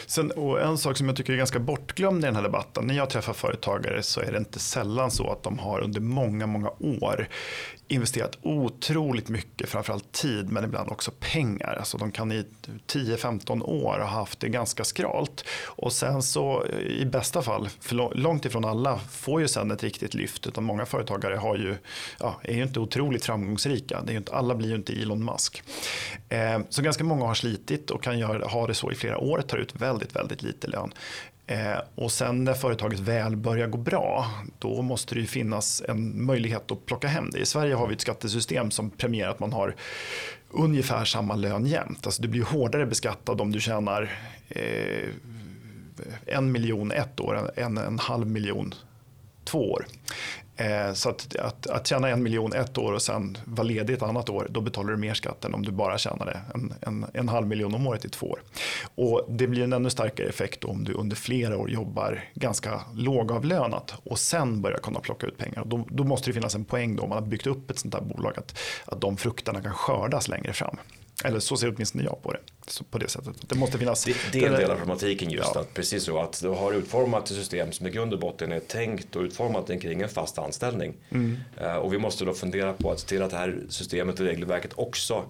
[0.05, 2.95] Sen, och en sak som jag tycker är ganska bortglömd i den här debatten, när
[2.95, 6.69] jag träffar företagare så är det inte sällan så att de har under många, många
[6.69, 7.27] år
[7.87, 11.75] investerat otroligt mycket, framförallt tid men ibland också pengar.
[11.79, 12.45] Alltså de kan i
[12.87, 15.45] 10-15 år ha haft det ganska skralt.
[15.65, 19.83] Och sen så eh, i bästa fall, för långt ifrån alla får ju sen ett
[19.83, 20.47] riktigt lyft.
[20.47, 21.75] Utan många företagare har ju,
[22.19, 24.01] ja, är ju inte otroligt framgångsrika.
[24.05, 25.63] Det är inte, alla blir ju inte Elon Musk.
[26.29, 29.41] Eh, så ganska många har slitit och kan göra, ha det så i flera år,
[29.41, 30.93] tar ut väldigt, väldigt lite lön.
[31.47, 36.25] Eh, och sen när företaget väl börjar gå bra, då måste det ju finnas en
[36.25, 37.39] möjlighet att plocka hem det.
[37.39, 39.75] I Sverige har vi ett skattesystem som premierar att man har
[40.49, 42.05] ungefär samma lön jämt.
[42.05, 44.11] Alltså du blir hårdare beskattad om du tjänar
[44.49, 45.09] eh,
[46.25, 48.73] en miljon ett år än en halv miljon
[49.43, 49.85] två år.
[50.57, 54.01] Eh, så att, att, att tjäna en miljon ett år och sen vara ledig ett
[54.01, 57.29] annat år, då betalar du mer skatt än om du bara tjänade en, en, en
[57.29, 58.39] halv miljon om året i två år.
[58.95, 63.93] Och det blir en ännu starkare effekt om du under flera år jobbar ganska lågavlönat
[64.03, 65.63] och sen börjar kunna plocka ut pengar.
[65.65, 67.93] Då, då måste det finnas en poäng då om man har byggt upp ett sånt
[67.93, 70.77] här bolag att, att de frukterna kan skördas längre fram.
[71.23, 72.39] Eller så ser åtminstone jag på det.
[72.67, 73.49] Så på det sättet.
[73.49, 74.03] Det måste finnas.
[74.03, 75.61] Det, det är en del av problematiken just ja.
[75.61, 78.59] att precis så att du har utformat ett system som i grund och botten är
[78.59, 80.93] tänkt och utformat kring en fast anställning.
[81.09, 81.37] Mm.
[81.61, 84.25] Uh, och vi måste då fundera på att se till att det här systemet och
[84.25, 85.23] regelverket också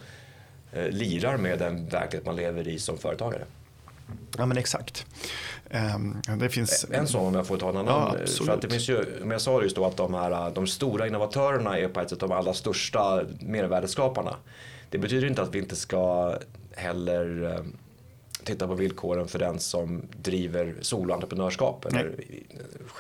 [0.78, 3.46] uh, lirar med den verklighet man lever i som företagare.
[4.38, 5.06] Ja men exakt.
[5.96, 6.86] Um, det finns...
[6.92, 8.18] En sån om jag får ta en annan.
[8.20, 10.68] Ja, för att det finns ju, men jag sa just då att de, här, de
[10.68, 14.36] stora innovatörerna är på ett sätt de allra största mervärdeskaparna.
[14.90, 16.36] Det betyder inte att vi inte ska
[16.76, 17.66] heller eh,
[18.44, 22.14] titta på villkoren för den som driver soloentreprenörskap eller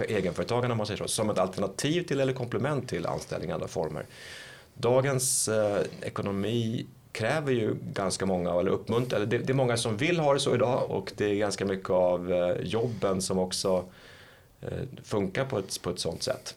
[0.08, 3.68] egenföretagande om man säger så, som ett alternativ till eller komplement till anställning i andra
[3.68, 4.06] former.
[4.74, 9.98] Dagens eh, ekonomi kräver ju ganska många, eller uppmuntrar, eller det, det, är många som
[9.98, 13.86] vill ha det så idag och det är ganska mycket av eh, jobben som också
[14.62, 14.70] eh,
[15.04, 16.56] funkar på ett, på ett sånt sätt.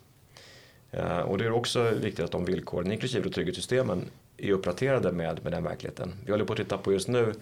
[0.90, 4.04] Eh, och det är också viktigt att de villkoren, inklusive trygghetssystemen,
[4.38, 6.14] är uppdaterade med, med den verkligheten.
[6.24, 7.34] Vi håller på att titta på just nu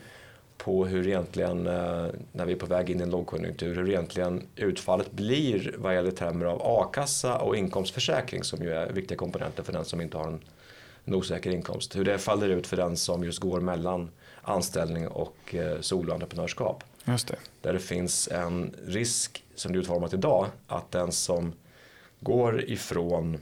[0.59, 4.47] på hur egentligen, eh, när vi är på väg in i en lågkonjunktur, hur egentligen
[4.57, 9.73] utfallet blir vad gäller termer av a-kassa och inkomstförsäkring som ju är viktiga komponenter för
[9.73, 10.41] den som inte har en,
[11.05, 11.97] en osäker inkomst.
[11.97, 14.11] Hur det faller ut för den som just går mellan
[14.43, 16.85] anställning och eh, soloentreprenörskap.
[17.05, 17.37] Just det.
[17.61, 21.53] Där det finns en risk, som det är utformat idag, att den som
[22.21, 23.39] går ifrån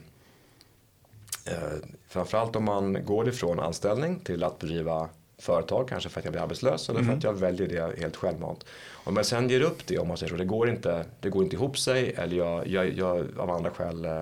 [2.08, 6.42] framförallt om man går ifrån anställning till att bedriva företag, kanske för att jag blir
[6.42, 7.18] arbetslös eller för mm.
[7.18, 8.66] att jag väljer det helt självmant.
[8.92, 11.44] Om jag sen ger upp det, om man säger så, det går inte, det går
[11.44, 14.20] inte ihop sig eller jag, jag, jag av andra skäl eh,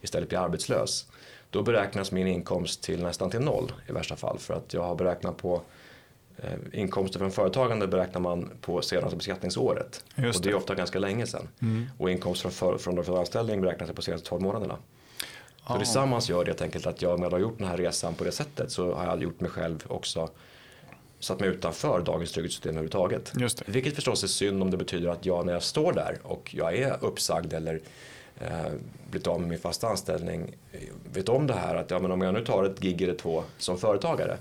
[0.00, 1.06] istället blir arbetslös.
[1.50, 4.38] Då beräknas min inkomst till nästan till noll i värsta fall.
[4.38, 5.60] För att jag har beräknat på
[6.36, 10.04] eh, inkomster från företagande beräknar man på senaste beskattningsåret.
[10.14, 10.28] Det.
[10.28, 11.48] Och det är ofta ganska länge sedan.
[11.62, 11.86] Mm.
[11.98, 14.78] Och inkomster från, för, från anställning beräknas på senaste 12 månaderna.
[15.66, 18.14] Så tillsammans gör det helt enkelt att jag med att ha gjort den här resan
[18.14, 20.30] på det sättet så har jag gjort mig själv också
[21.24, 23.32] satt mig utanför dagens trygghetssystem överhuvudtaget.
[23.36, 23.64] Just det.
[23.66, 26.76] Vilket förstås är synd om det betyder att jag när jag står där och jag
[26.76, 27.80] är uppsagd eller
[28.40, 28.72] eh,
[29.10, 30.56] blivit av med min fasta anställning
[31.12, 33.44] vet om det här att ja, men om jag nu tar ett gig eller två
[33.58, 34.38] som företagare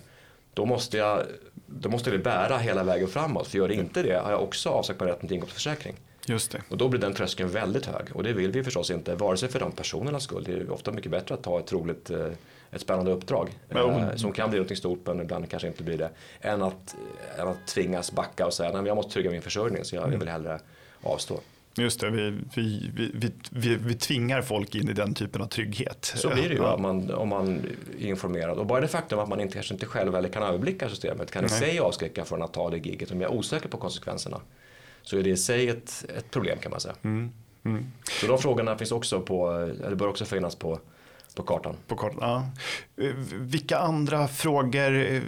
[0.54, 1.22] då måste jag
[1.66, 4.70] då måste det bära hela vägen framåt för gör det inte det har jag också
[4.70, 5.96] avsagt mig rätten till inkomstförsäkring.
[6.28, 6.62] Just det.
[6.70, 9.50] Och då blir den tröskeln väldigt hög och det vill vi förstås inte, vare sig
[9.50, 10.44] för de personernas skull.
[10.44, 12.28] Det är ofta mycket bättre att ta ett roligt, eh,
[12.72, 14.18] ett spännande uppdrag mm.
[14.18, 16.10] som kan bli något stort men ibland kanske inte blir det.
[16.42, 16.96] Än att,
[17.38, 20.20] än att tvingas backa och säga att jag måste trygga min försörjning så jag mm.
[20.20, 20.60] vill hellre
[21.02, 21.40] avstå.
[21.76, 26.14] Just det, vi, vi, vi, vi, vi tvingar folk in i den typen av trygghet.
[26.16, 26.74] Så blir det ju ja.
[26.74, 27.62] om, man, om man
[28.00, 28.58] är informerad.
[28.58, 31.46] Och bara det faktum att man inte, kanske inte själv eller kan överblicka systemet kan
[31.46, 34.42] i sig avskräcka från att ta det giget om jag är osäker på konsekvenserna
[35.04, 36.96] så är det i sig ett, ett problem kan man säga.
[37.02, 37.32] Mm.
[37.66, 37.86] Mm.
[38.22, 40.80] Så de frågorna finns också på, eller bör också finnas på,
[41.36, 41.76] på kartan.
[41.88, 42.46] På kartan ja.
[43.32, 45.22] Vilka andra frågor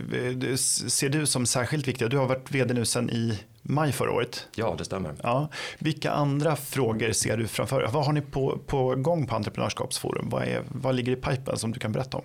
[0.90, 2.08] ser du som särskilt viktiga?
[2.08, 4.48] Du har varit vd nu sedan i maj förra året.
[4.56, 5.16] Ja, det stämmer.
[5.24, 5.50] Ja.
[5.80, 10.30] Vilka andra frågor ser du framför Vad har ni på, på gång på Entreprenörskapsforum?
[10.30, 12.24] Vad, är, vad ligger i pipen som du kan berätta om?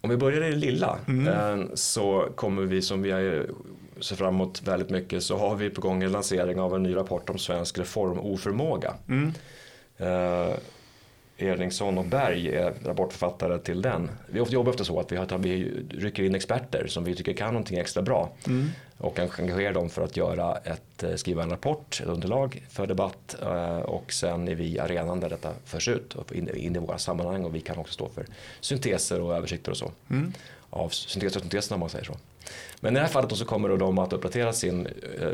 [0.00, 1.28] Om vi börjar i det lilla mm.
[1.28, 3.46] Eh, så kommer vi som vi har
[4.00, 6.96] ser fram emot väldigt mycket så har vi på gång en lansering av en ny
[6.96, 8.94] rapport om svensk reformoförmåga.
[9.08, 9.32] Mm.
[9.96, 10.56] Eh,
[11.38, 14.10] Erlingsson och Berg är rapportförfattare till den.
[14.26, 17.52] Vi jobbar ofta så att vi, har, vi rycker in experter som vi tycker kan
[17.52, 18.68] någonting extra bra mm.
[18.98, 23.36] och engagerar dem för att göra ett, eh, skriva en rapport, ett underlag för debatt
[23.42, 26.98] eh, och sen är vi arenan där detta förs ut och in, in i våra
[26.98, 28.26] sammanhang och vi kan också stå för
[28.60, 29.92] synteser och översikter och så.
[30.10, 30.32] Mm
[30.74, 32.16] av syntes och syntes om man säger så.
[32.80, 34.86] Men i det här fallet så kommer de att uppdatera sin
[35.20, 35.28] eh,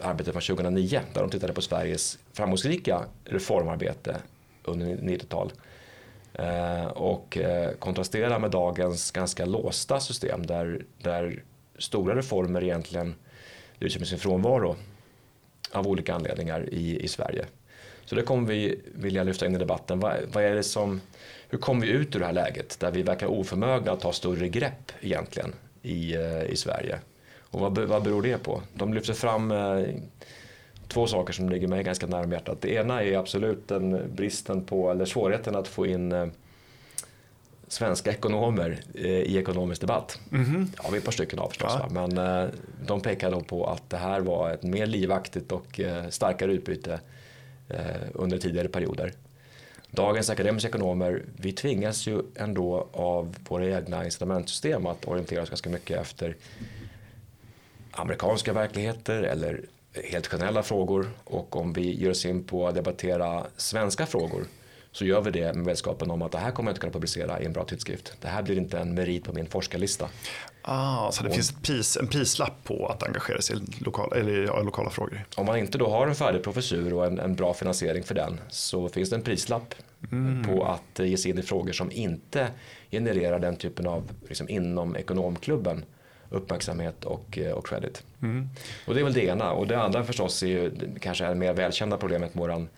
[0.00, 4.16] arbete från 2009 där de tittade på Sveriges framgångsrika reformarbete
[4.64, 5.52] under 90-tal.
[6.34, 11.42] Eh, och eh, kontrastera med dagens ganska låsta system där, där
[11.78, 13.14] stora reformer egentligen
[13.78, 14.76] lyser med sin frånvaro
[15.72, 17.46] av olika anledningar i, i Sverige.
[18.04, 20.00] Så det kommer vi vilja lyfta in i debatten.
[20.00, 21.00] Vad, vad är det som,
[21.50, 24.48] hur kommer vi ut ur det här läget där vi verkar oförmögna att ta större
[24.48, 26.98] grepp egentligen i, eh, i Sverige?
[27.40, 28.62] Och vad, vad beror det på?
[28.74, 29.84] De lyfter fram eh,
[30.90, 32.60] två saker som ligger mig ganska nära hjärtat.
[32.60, 36.26] Det ena är absolut den bristen på, eller svårigheten att få in eh,
[37.68, 40.18] svenska ekonomer eh, i ekonomisk debatt.
[40.32, 40.66] Mm -hmm.
[40.82, 41.72] Ja, vi är ett par stycken av förstås.
[41.78, 41.88] Ja.
[41.90, 42.50] Men eh,
[42.86, 47.00] de pekar då på att det här var ett mer livaktigt och starkare utbyte
[48.12, 49.12] under tidigare perioder.
[49.90, 55.70] Dagens akademiska ekonomer, vi tvingas ju ändå av våra egna incitamentsystem att orientera oss ganska
[55.70, 56.36] mycket efter
[57.90, 59.60] amerikanska verkligheter eller
[60.04, 64.44] helt generella frågor och om vi ger oss in på att debattera svenska frågor
[64.92, 67.40] så gör vi det med vetskapen om att det här kommer jag inte kunna publicera
[67.40, 68.16] i en bra tidskrift.
[68.20, 70.08] Det här blir inte en merit på min forskarlista.
[70.62, 74.32] Ah, så det och, finns pris, en prislapp på att engagera sig i lokala, eller,
[74.32, 75.24] ja, lokala frågor?
[75.36, 78.40] Om man inte då har en färdig professur och en, en bra finansiering för den
[78.48, 79.74] så finns det en prislapp
[80.12, 80.44] mm.
[80.44, 82.48] på att ge sig in i frågor som inte
[82.90, 85.84] genererar den typen av liksom, inom ekonomklubben
[86.30, 88.02] uppmärksamhet och, eh, och credit.
[88.22, 88.48] Mm.
[88.86, 89.52] Och det är väl det ena.
[89.52, 92.68] Och det andra förstås är ju kanske är mer välkända problemet med våran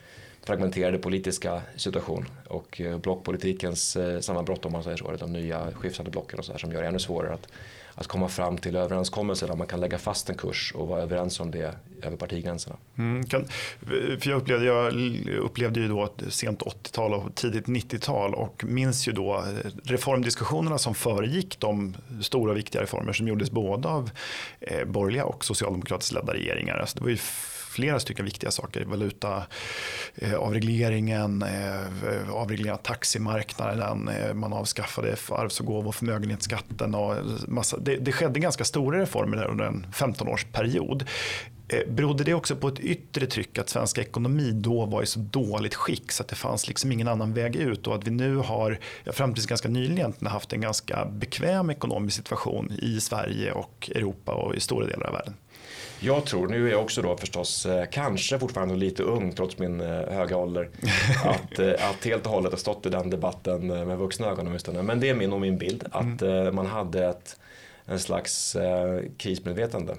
[0.46, 6.10] fragmenterade politiska situation och eh, blockpolitikens eh, sammanbrott om man säger så, de nya skiftande
[6.10, 7.48] blocken och så här, som gör det ännu svårare att,
[7.94, 11.40] att komma fram till överenskommelser där man kan lägga fast en kurs och vara överens
[11.40, 12.76] om det över partigränserna.
[12.98, 13.48] Mm, kan,
[14.20, 14.94] för jag, upplevde, jag
[15.38, 20.94] upplevde ju då sent 80-tal och tidigt 90-tal och minns ju då eh, reformdiskussionerna som
[20.94, 24.10] föregick de stora viktiga reformer som gjordes både av
[24.60, 26.78] eh, borgerliga och socialdemokratiskt ledda regeringar.
[26.78, 27.18] Alltså det var ju
[27.72, 28.84] flera stycken viktiga saker.
[28.84, 29.42] Valuta,
[30.14, 36.94] eh, avregleringen, eh, avregleringen av taximarknaden, eh, man avskaffade arvs och gåvo och förmögenhetsskatten.
[36.94, 37.16] Och
[37.48, 41.06] massa, det, det skedde ganska stora reformer där under en 15-årsperiod.
[41.72, 45.20] Eh, berodde det också på ett yttre tryck att svensk ekonomi då var i så
[45.20, 48.36] dåligt skick så att det fanns liksom ingen annan väg ut och att vi nu
[48.36, 54.32] har, fram tills ganska nyligen, haft en ganska bekväm ekonomisk situation i Sverige och Europa
[54.32, 55.34] och i stora delar av världen?
[56.04, 59.80] Jag tror, nu är jag också då förstås eh, kanske fortfarande lite ung trots min
[59.80, 60.68] eh, höga ålder,
[61.24, 64.82] att, eh, att helt och hållet ha stått i den debatten med vuxna ögon åtminstone.
[64.82, 66.54] Men det är min och min bild, att mm.
[66.54, 67.36] man hade ett,
[67.86, 68.56] en slags
[69.16, 69.94] krismedvetande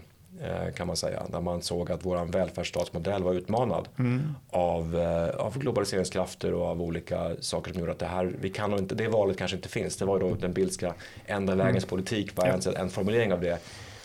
[0.76, 1.24] kan man säga.
[1.32, 4.36] Där man såg att vår välfärdsstatsmodell var utmanad mm.
[4.50, 4.96] av,
[5.38, 9.08] av globaliseringskrafter och av olika saker som gjorde att det här, vi kan inte, det
[9.08, 9.98] valet kanske inte finns.
[9.98, 10.94] Det var då den bildska
[11.26, 11.90] enda vägens mm.
[11.90, 13.60] politik var en, en formulering av det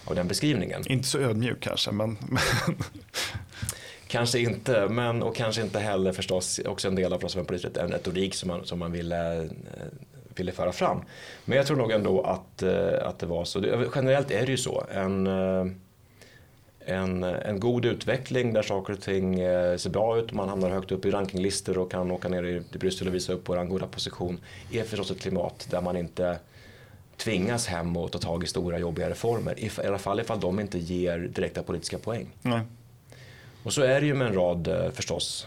[0.09, 0.83] av den beskrivningen.
[0.87, 2.17] Inte så ödmjuk kanske, men...
[4.09, 7.25] kanske inte, men och kanske inte heller förstås också en del av
[7.75, 9.51] en retorik som man, som man ville, eh,
[10.35, 11.03] ville föra fram.
[11.45, 13.65] Men jag tror nog ändå att, eh, att det var så.
[13.95, 14.87] Generellt är det ju så.
[14.91, 15.67] En, eh,
[16.81, 19.37] en, en god utveckling där saker och ting
[19.79, 23.09] ser bra ut, man hamnar högt upp i rankinglistor och kan åka ner till Bryssel
[23.09, 24.41] och visa upp vår goda position
[24.73, 26.39] är förstås ett klimat där man inte
[27.19, 29.61] tvingas hem och ta tag i stora jobbiga reformer.
[29.61, 32.27] I alla fall ifall de inte ger direkta politiska poäng.
[32.43, 32.61] Nej.
[33.63, 35.47] Och så är det ju med en rad eh, förstås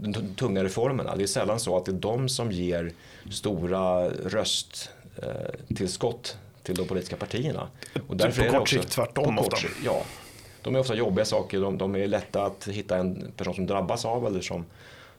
[0.00, 1.16] de tunga reformerna.
[1.16, 2.92] Det är sällan så att det är de som ger
[3.30, 4.78] stora rösttillskott
[6.62, 7.68] till de politiska partierna.
[8.08, 9.56] Och därför på kort sikt tvärtom ofta.
[9.84, 10.02] Ja,
[10.62, 11.60] de är ofta jobbiga saker.
[11.60, 14.64] De, de, är lätta att hitta en person som drabbas av eller som,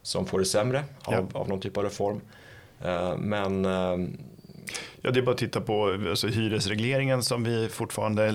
[0.02, 1.40] som får det sämre av, ja.
[1.40, 2.22] av någon typ av reform.
[2.82, 3.98] Eh, men eh,
[5.02, 8.32] Ja, det är bara att titta på alltså, hyresregleringen som vi fortfarande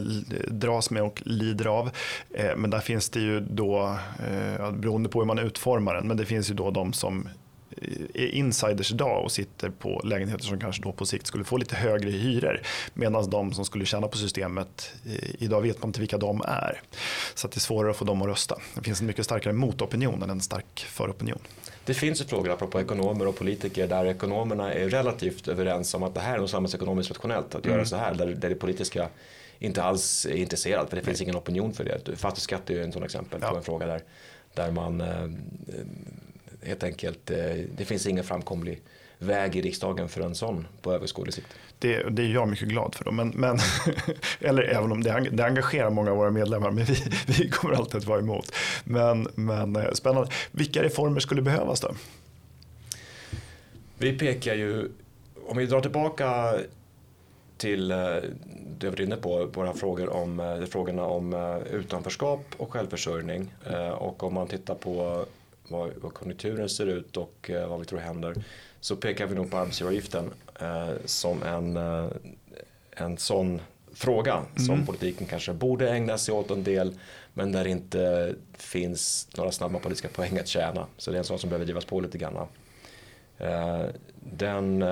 [0.49, 1.91] dras med och lider av.
[2.31, 6.17] Eh, men där finns det ju då, eh, beroende på hur man utformar den, men
[6.17, 7.29] det finns ju då de som
[7.83, 11.57] eh, är insiders idag och sitter på lägenheter som kanske då på sikt skulle få
[11.57, 12.61] lite högre hyror.
[12.95, 16.81] Medan de som skulle tjäna på systemet, eh, idag vet man inte vilka de är.
[17.35, 18.57] Så det är svårare att få dem att rösta.
[18.75, 21.39] Det finns en mycket starkare motopinion än en stark föropinion.
[21.85, 26.15] Det finns ju frågor, apropå ekonomer och politiker, där ekonomerna är relativt överens om att
[26.15, 27.77] det här är nog samhällsekonomiskt rationellt att mm.
[27.77, 28.15] göra så här.
[28.15, 29.09] Där, där det politiska
[29.59, 32.17] inte alls är intresserat för det finns ingen opinion för det.
[32.17, 33.51] Fastighetsskatt är ju en sån exempel ja.
[33.51, 34.03] på en fråga där,
[34.55, 35.29] där man eh,
[36.63, 37.39] helt enkelt, eh,
[37.77, 38.83] det finns ingen framkomlig
[39.19, 41.49] väg i riksdagen för en sån på överskådlig sikt.
[41.85, 43.05] Det, det är jag mycket glad för.
[43.05, 43.11] Då.
[43.11, 43.59] Men, men
[44.41, 47.97] eller även om det, det engagerar många av våra medlemmar, men vi, vi kommer alltid
[47.97, 48.53] att vara emot.
[48.85, 50.31] Men, men eh, spännande.
[50.51, 51.95] Vilka reformer skulle behövas då?
[53.99, 54.89] Vi pekar ju,
[55.47, 56.55] om vi drar tillbaka
[57.57, 57.97] till eh,
[58.79, 63.55] det vi var inne på, våra frågor om, eh, frågorna om utanförskap och självförsörjning.
[63.95, 65.25] Och om man tittar på
[65.69, 68.35] vad, vad konjunkturen ser ut och vad vi tror händer
[68.81, 70.31] så pekar vi nog på arbetsgivaravgiften
[71.05, 71.77] som en,
[72.91, 73.61] en sån
[73.93, 74.67] fråga mm.
[74.67, 76.99] som politiken kanske borde ägna sig åt en del
[77.35, 80.87] men där det inte finns några snabba politiska poäng att tjäna.
[80.97, 82.47] Så det är en sån som behöver drivas på lite grann.
[84.21, 84.85] Den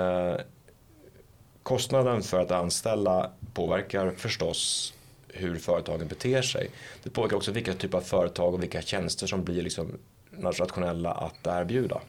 [1.62, 4.92] kostnaden för att anställa påverkar förstås
[5.29, 6.70] hur företagen beter sig.
[7.03, 9.98] Det påverkar också vilka typer av företag och vilka tjänster som blir liksom
[10.42, 12.01] rationella att erbjuda.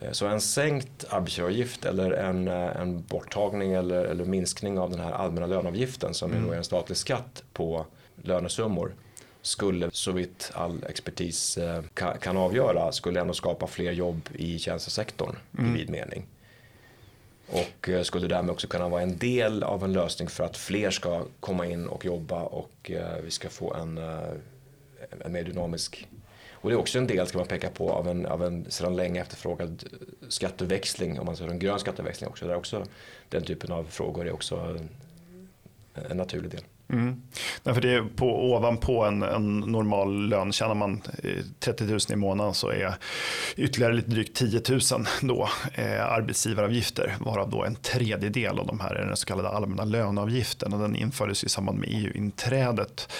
[0.00, 5.00] Eh, så en sänkt arbetsgivaravgift eller en, eh, en borttagning eller, eller minskning av den
[5.00, 6.52] här allmänna löneavgiften som mm.
[6.52, 7.86] är en statlig skatt på
[8.22, 8.94] lönesummor
[9.42, 11.82] skulle så vitt all expertis eh,
[12.20, 15.74] kan avgöra skulle ändå skapa fler jobb i tjänstesektorn mm.
[15.74, 16.26] i vid mening.
[17.48, 21.24] Och skulle därmed också kunna vara en del av en lösning för att fler ska
[21.40, 22.90] komma in och jobba och
[23.22, 23.98] vi ska få en,
[25.24, 26.08] en mer dynamisk
[26.66, 28.96] och det är också en del, ska man peka på, av en, av en sedan
[28.96, 29.84] länge efterfrågad
[30.28, 32.46] skatteväxling, om man säger en grön skatteväxling också.
[32.46, 32.84] Där också
[33.28, 34.78] den typen av frågor är också
[36.10, 36.60] en naturlig del.
[36.88, 37.22] Mm.
[37.62, 42.16] Därför det är på, ovanpå en, en normal lön, tjänar man eh, 30 000 i
[42.16, 42.94] månaden så är
[43.56, 44.80] ytterligare lite drygt 10 000
[45.20, 49.84] då eh, arbetsgivaravgifter, varav då en tredjedel av de här är den så kallade allmänna
[49.84, 53.12] löneavgiften och den infördes i samband med EU-inträdet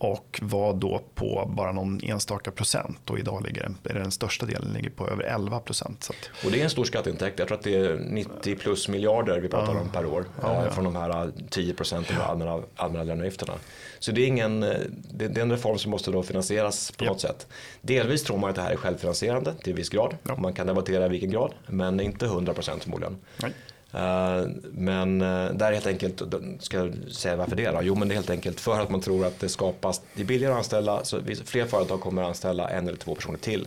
[0.00, 4.46] och var då på bara någon enstaka procent och idag ligger den, är den största
[4.46, 6.10] delen ligger på över 11 procent.
[6.44, 9.48] Och det är en stor skatteintäkt, jag tror att det är 90 plus miljarder vi
[9.48, 9.80] pratar ja.
[9.80, 10.70] om per år ja, ja.
[10.70, 13.52] från de här 10 procenten av allmänna, allmänna löneavgifterna.
[13.98, 17.46] Så det är, ingen, det, är en reform som måste då finansieras på något sätt.
[17.80, 21.08] Delvis tror man att det här är självfinansierande till viss grad, man kan debattera i
[21.08, 23.16] vilken grad, men inte 100 procent förmodligen.
[23.36, 23.52] Nej.
[23.94, 26.22] Eh, men uh, där helt enkelt,
[26.58, 27.78] ska jag säga varför det då?
[27.82, 30.26] Jo men det är helt enkelt för att man tror att det skapas, det är
[30.26, 33.66] billigare att anställa, så fler företag kommer att anställa en eller två personer till.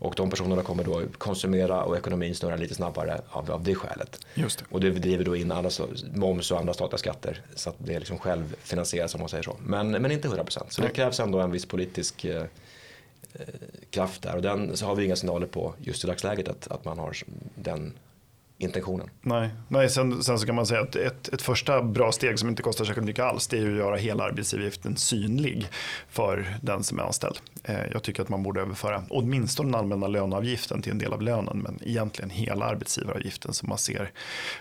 [0.00, 4.20] Och de personerna kommer då konsumera och ekonomin snurrar lite snabbare av, av det skälet.
[4.34, 4.64] Just det.
[4.70, 5.70] Och det driver då in alla,
[6.14, 9.56] moms och andra statliga skatter så att det är liksom självfinansierat som man säger så.
[9.60, 10.62] Men, men inte 100%.
[10.68, 12.44] Så det krävs ändå en viss politisk eh,
[13.90, 16.84] kraft där och den så har vi inga signaler på just i dagsläget att, att
[16.84, 17.16] man har
[17.54, 17.92] den
[18.58, 19.10] intentionen.
[19.22, 22.48] Nej, Nej sen, sen så kan man säga att ett, ett första bra steg som
[22.48, 25.68] inte kostar särskilt mycket alls det är ju att göra hela arbetsgivaravgiften synlig
[26.08, 27.38] för den som är anställd.
[27.64, 31.22] Eh, jag tycker att man borde överföra åtminstone den allmänna löneavgiften till en del av
[31.22, 34.10] lönen men egentligen hela arbetsgivaravgiften så man ser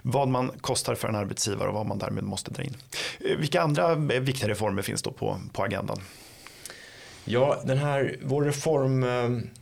[0.01, 2.77] vad man kostar för en arbetsgivare och vad man därmed måste dra in.
[3.19, 5.99] Eh, vilka andra eh, viktiga reformer finns då på, på agendan?
[7.29, 9.05] Ja, den här, vår reform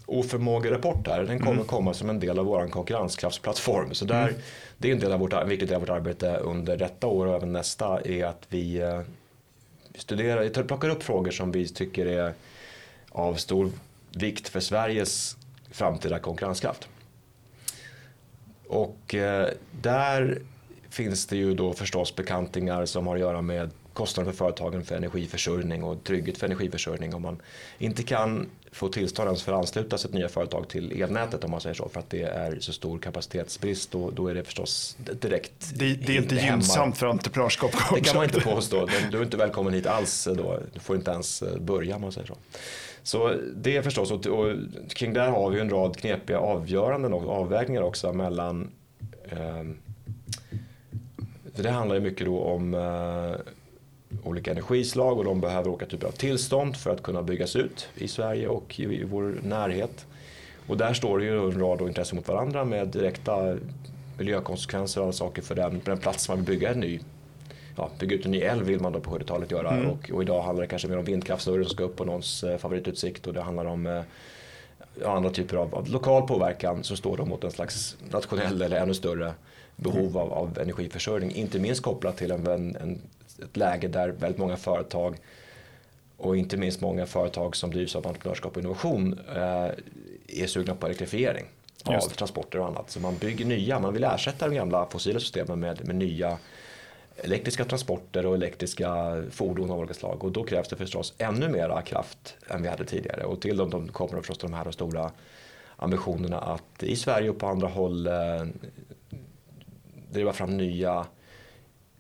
[0.06, 1.66] oförmågerapport här, den kommer mm.
[1.66, 3.94] komma som en del av vår konkurrenskraftsplattform.
[3.94, 4.42] Så där, mm.
[4.78, 7.26] Det är en, del av vårt, en viktig del av vårt arbete under detta år
[7.26, 9.02] och även nästa är att vi eh,
[9.96, 12.34] studerar, plockar upp frågor som vi tycker är
[13.10, 13.72] av stor
[14.12, 15.38] vikt för Sveriges
[15.72, 16.88] framtida konkurrenskraft.
[18.68, 19.50] Och eh,
[19.82, 20.42] där
[20.90, 24.96] finns det ju då förstås bekantingar som har att göra med kostnader för företagen för
[24.96, 27.16] energiförsörjning och trygghet för energiförsörjning.
[27.16, 27.42] Om man
[27.78, 31.62] inte kan få tillstånd ens för att ansluta sitt nya företag till elnätet om man
[31.62, 35.72] säger så för att det är så stor kapacitetsbrist då, då är det förstås direkt
[35.76, 37.72] Det, det är inte gynnsamt för entreprenörskap.
[37.96, 38.88] Det kan man inte påstå.
[39.12, 40.60] Du är inte välkommen hit alls då.
[40.74, 42.38] Du får inte ens eh, börja om man säger så.
[43.04, 44.56] Så det är förstås, och, och
[44.90, 48.72] kring där har vi en rad knepiga avgöranden och avvägningar också mellan
[49.30, 49.64] eh,
[51.64, 53.54] det handlar ju mycket då om eh,
[54.24, 58.08] olika energislag och de behöver olika typer av tillstånd för att kunna byggas ut i
[58.08, 60.06] Sverige och i vår närhet.
[60.68, 63.58] Och där står det ju en rad intressen mot varandra med direkta
[64.18, 67.00] miljökonsekvenser och saker för den, den plats man vill bygga en ny
[67.76, 69.90] ja, bygga ut en ny älv vill man då på 70-talet göra mm.
[69.90, 72.58] och, och, idag handlar det kanske mer om vindkraftsnurror som ska upp på någons eh,
[72.58, 74.02] favoritutsikt och det handlar om eh,
[75.06, 78.94] andra typer av, av, lokal påverkan som står då mot en slags nationell eller ännu
[78.94, 79.34] större
[79.76, 81.32] behov av, av energiförsörjning.
[81.32, 83.02] Inte minst kopplat till en, en,
[83.44, 85.18] ett läge där väldigt många företag
[86.18, 89.70] och inte minst många företag som drivs av entreprenörskap och innovation eh,
[90.28, 91.46] är sugna på elektrifiering
[91.84, 92.90] av transporter och annat.
[92.90, 96.38] Så man bygger nya, man vill ersätta de gamla fossila systemen med, med nya
[97.18, 100.24] elektriska transporter och elektriska fordon av olika slag.
[100.24, 103.24] Och då krävs det förstås ännu mera kraft än vi hade tidigare.
[103.24, 105.12] Och till dem de kommer förstås de här stora
[105.76, 108.46] ambitionerna att i Sverige och på andra håll eh,
[110.12, 111.06] driva fram nya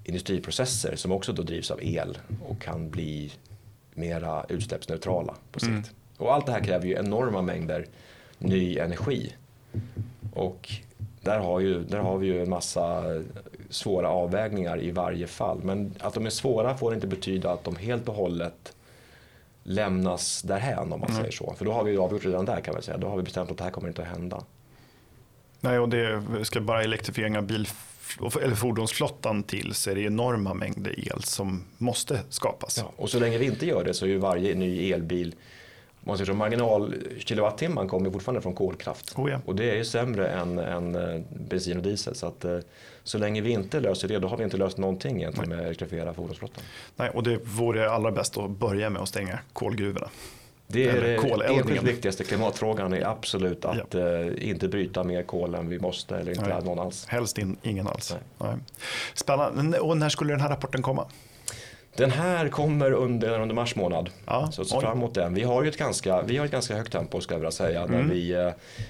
[0.05, 3.31] industriprocesser som också då drivs av el och kan bli
[3.93, 5.71] mera utsläppsneutrala på sikt.
[5.71, 5.83] Mm.
[6.17, 7.85] Och allt det här kräver ju enorma mängder
[8.37, 9.35] ny energi.
[10.33, 10.71] Och
[11.21, 13.03] där har, ju, där har vi ju en massa
[13.69, 15.59] svåra avvägningar i varje fall.
[15.63, 18.75] Men att de är svåra får inte betyda att de helt och hållet
[19.63, 21.21] lämnas därhän om man mm.
[21.21, 21.53] säger så.
[21.57, 22.97] För då har vi avgjort redan där kan man säga.
[22.97, 24.43] Då har vi bestämt att det här kommer inte att hända.
[25.61, 27.67] Nej, och det ska bara elektrifiering av bil
[28.41, 32.77] eller fordonsflottan till så är det enorma mängder el som måste skapas.
[32.77, 35.35] Ja, och så länge vi inte gör det så är ju varje ny elbil
[36.05, 39.13] man säger så, marginal kilowattimman kommer fortfarande från kolkraft.
[39.17, 39.39] Oh ja.
[39.45, 42.15] Och det är ju sämre än, än eh, bensin och diesel.
[42.15, 42.57] Så, att, eh,
[43.03, 45.65] så länge vi inte löser det, då har vi inte löst någonting egentligen med att
[45.65, 46.63] elektrifiera fordonsflottan.
[46.95, 50.09] Nej, och det vore allra bäst att börja med att stänga kolgruvorna.
[50.67, 53.99] Det är det enskilt viktigaste klimatfrågan är absolut att ja.
[53.99, 57.05] eh, inte bryta mer kol än vi måste eller inte någon alls.
[57.07, 58.15] Helst in, ingen alls.
[58.37, 58.49] Nej.
[58.49, 58.59] Nej.
[59.13, 59.79] Spännande.
[59.79, 61.07] Och när skulle den här rapporten komma?
[61.95, 64.09] Den här kommer under, under mars månad.
[64.25, 65.33] Ja, så se fram emot den.
[65.33, 67.81] Vi har ju ett ganska, vi har ett ganska högt tempo ska jag vilja säga.
[67.81, 67.91] Mm.
[67.91, 68.49] Där vi eh,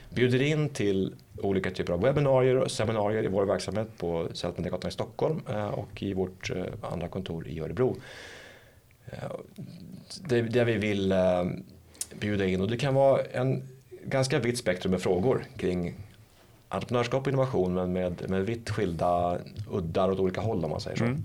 [0.09, 4.91] bjuder in till olika typer av webbinarier och seminarier i vår verksamhet på Sätmediagatan i
[4.91, 7.97] Stockholm eh, och i vårt eh, andra kontor i Örebro.
[9.21, 9.29] Eh,
[10.21, 11.43] det, där vi vill eh,
[12.19, 13.63] bjuda in och det kan vara en
[14.03, 15.93] ganska vitt spektrum med frågor kring
[16.69, 19.37] entreprenörskap och innovation men med, med vitt skilda
[19.71, 21.03] uddar åt olika håll om man säger så.
[21.03, 21.23] Mm.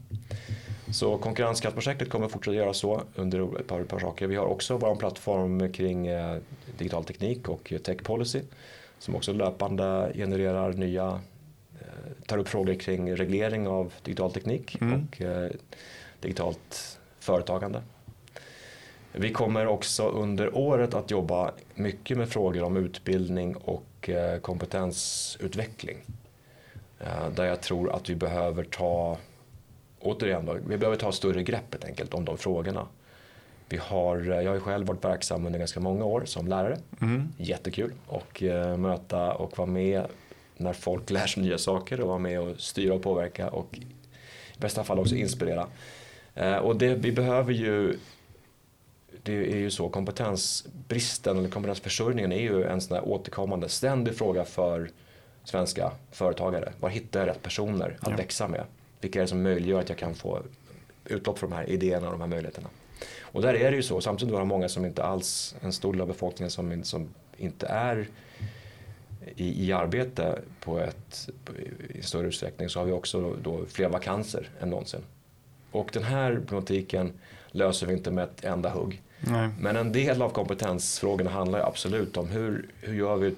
[0.93, 4.27] Så konkurrenskraftprojektet kommer fortsätta göra så under ett par, ett par saker.
[4.27, 6.37] Vi har också vår plattform kring eh,
[6.79, 8.41] digital teknik och tech policy
[8.99, 11.21] som också löpande genererar nya,
[11.81, 15.09] eh, tar upp frågor kring reglering av digital teknik mm.
[15.09, 15.51] och eh,
[16.21, 17.00] digitalt
[17.31, 17.83] företagande.
[19.13, 24.11] Vi kommer också under året att jobba mycket med frågor om utbildning och
[24.43, 25.97] kompetensutveckling.
[27.35, 29.19] Där jag tror att vi behöver ta
[30.01, 32.87] återigen, då, vi behöver ta större grepp helt enkelt om de frågorna.
[33.69, 36.79] Vi har, eh, jag har själv varit verksam under ganska många år som lärare.
[37.01, 37.29] Mm.
[37.37, 40.07] Jättekul att eh, möta och vara med
[40.57, 43.87] när folk lär sig nya saker och vara med och styra och påverka och i
[44.59, 45.67] bästa fall också inspirera.
[46.35, 47.99] Eh, och det, vi behöver ju,
[49.23, 54.45] det är ju så, kompetensbristen eller kompetensförsörjningen är ju en sån här återkommande ständig fråga
[54.45, 54.91] för
[55.45, 56.73] svenska företagare.
[56.81, 58.17] Var hittar jag rätt personer att ja.
[58.17, 58.65] växa med?
[59.01, 60.43] Vilka är det som möjliggör att jag kan få
[61.05, 62.69] utlopp för de här idéerna och de här möjligheterna.
[63.21, 66.01] Och där är det ju så, samtidigt har många som inte alls, en stor del
[66.01, 68.09] av befolkningen som, som inte är
[69.37, 71.29] i, i arbete på ett,
[71.89, 75.01] i större utsträckning så har vi också då fler vakanser än någonsin.
[75.71, 77.13] Och den här problematiken
[77.51, 79.03] löser vi inte med ett enda hugg.
[79.21, 79.49] Nej.
[79.59, 83.35] Men en del av kompetensfrågorna handlar absolut om hur, hur gör vi,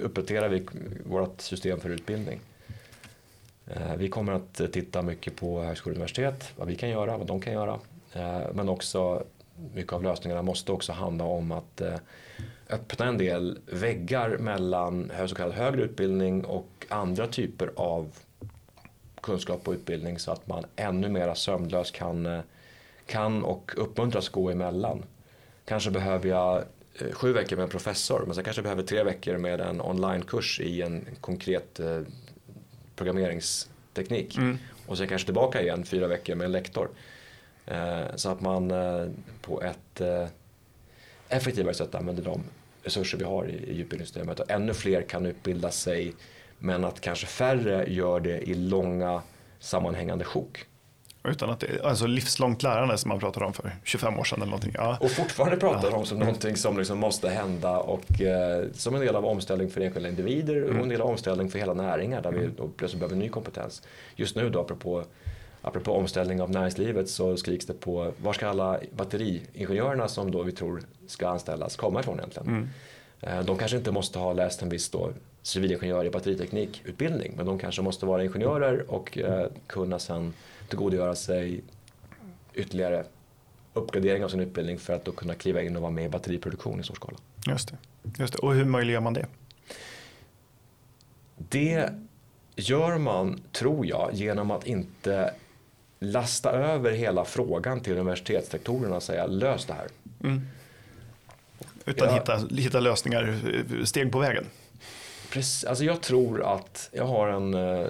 [0.00, 0.66] uppdaterar vi
[1.06, 2.40] vårt system för utbildning?
[3.66, 7.26] Eh, vi kommer att titta mycket på högskolor och universitet, vad vi kan göra, vad
[7.26, 7.80] de kan göra.
[8.12, 9.24] Eh, men också
[9.74, 11.94] mycket av lösningarna måste också handla om att eh,
[12.70, 18.12] öppna en del väggar mellan så kallad högre utbildning och andra typer av
[19.22, 22.42] kunskap och utbildning så att man ännu mer sömnlöst kan,
[23.06, 25.04] kan och uppmuntras gå emellan.
[25.64, 26.64] Kanske behöver jag
[27.12, 30.60] sju veckor med en professor men sen kanske jag behöver tre veckor med en onlinekurs
[30.60, 31.80] i en konkret
[32.96, 34.36] programmeringsteknik.
[34.36, 34.58] Mm.
[34.86, 36.88] Och sen kanske tillbaka igen fyra veckor med en lektor.
[37.66, 39.06] Eh, så att man eh,
[39.42, 40.26] på ett eh,
[41.28, 42.42] effektivare sätt använder de
[42.82, 44.40] resurser vi har i, i utbildningssystemet.
[44.40, 46.14] Och ännu fler kan utbilda sig
[46.60, 49.22] men att kanske färre gör det i långa
[49.58, 50.66] sammanhängande sjok.
[51.24, 54.50] Utan att det, alltså livslångt lärande som man pratade om för 25 år sedan eller
[54.50, 54.74] någonting.
[54.74, 54.98] Ja.
[55.00, 55.96] Och fortfarande pratar ja.
[55.96, 59.80] om som någonting som liksom måste hända och eh, som en del av omställning för
[59.80, 60.76] enskilda individer mm.
[60.76, 62.40] och en del av omställning för hela näringar där mm.
[62.40, 63.82] vi plötsligt behöver ny kompetens.
[64.16, 65.04] Just nu då apropå,
[65.62, 70.52] apropå omställning av näringslivet så skriks det på var ska alla batteriingenjörerna som då vi
[70.52, 72.48] tror ska anställas komma ifrån egentligen?
[72.48, 72.68] Mm.
[73.20, 75.12] Eh, de kanske inte måste ha läst en viss då
[75.42, 80.32] civilingenjör i batteriteknikutbildning men de kanske måste vara ingenjörer och eh, kunna sen
[80.68, 81.60] tillgodogöra sig
[82.54, 83.04] ytterligare
[83.72, 86.80] uppgradering av sin utbildning för att då kunna kliva in och vara med i batteriproduktion
[86.80, 87.18] i stor skala.
[87.46, 87.76] Just det.
[88.18, 88.38] Just det.
[88.38, 89.26] Och hur möjliggör man det?
[91.36, 91.90] Det
[92.56, 95.34] gör man, tror jag, genom att inte
[95.98, 99.88] lasta över hela frågan till universitetsrektorerna och säga lös det här.
[100.24, 100.40] Mm.
[101.84, 102.14] Utan ja.
[102.14, 103.38] hitta, hitta lösningar
[103.84, 104.44] steg på vägen.
[105.30, 107.86] Precis, alltså jag tror att jag har en eh,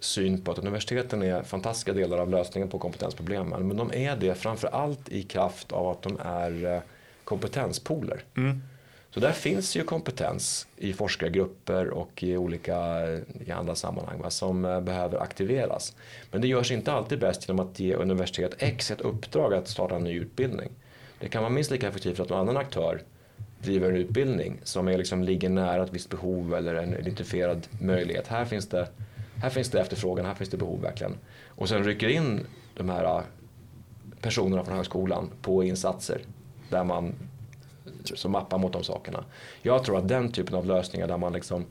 [0.00, 3.68] syn på att universiteten är fantastiska delar av lösningen på kompetensproblemen.
[3.68, 6.80] Men de är det framför allt i kraft av att de är eh,
[7.24, 8.22] kompetenspooler.
[8.36, 8.62] Mm.
[9.10, 12.76] Så där finns ju kompetens i forskargrupper och i olika
[13.46, 15.96] i andra sammanhang va, som eh, behöver aktiveras.
[16.30, 19.96] Men det görs inte alltid bäst genom att ge universitet X ett uppdrag att starta
[19.96, 20.70] en ny utbildning.
[21.18, 23.02] Det kan vara minst lika effektivt att någon annan aktör
[23.62, 28.26] driver en utbildning som är liksom, ligger nära ett visst behov eller en identifierad möjlighet.
[28.26, 28.88] Här finns det
[29.42, 31.18] här finns det efterfrågan, här finns det behov verkligen.
[31.48, 32.46] Och sen rycker in
[32.76, 33.22] de här äh,
[34.20, 36.20] personerna från högskolan på insatser
[36.70, 37.14] där man
[38.04, 39.24] som mappar mot de sakerna.
[39.62, 41.66] Jag tror att den typen av lösningar där man liksom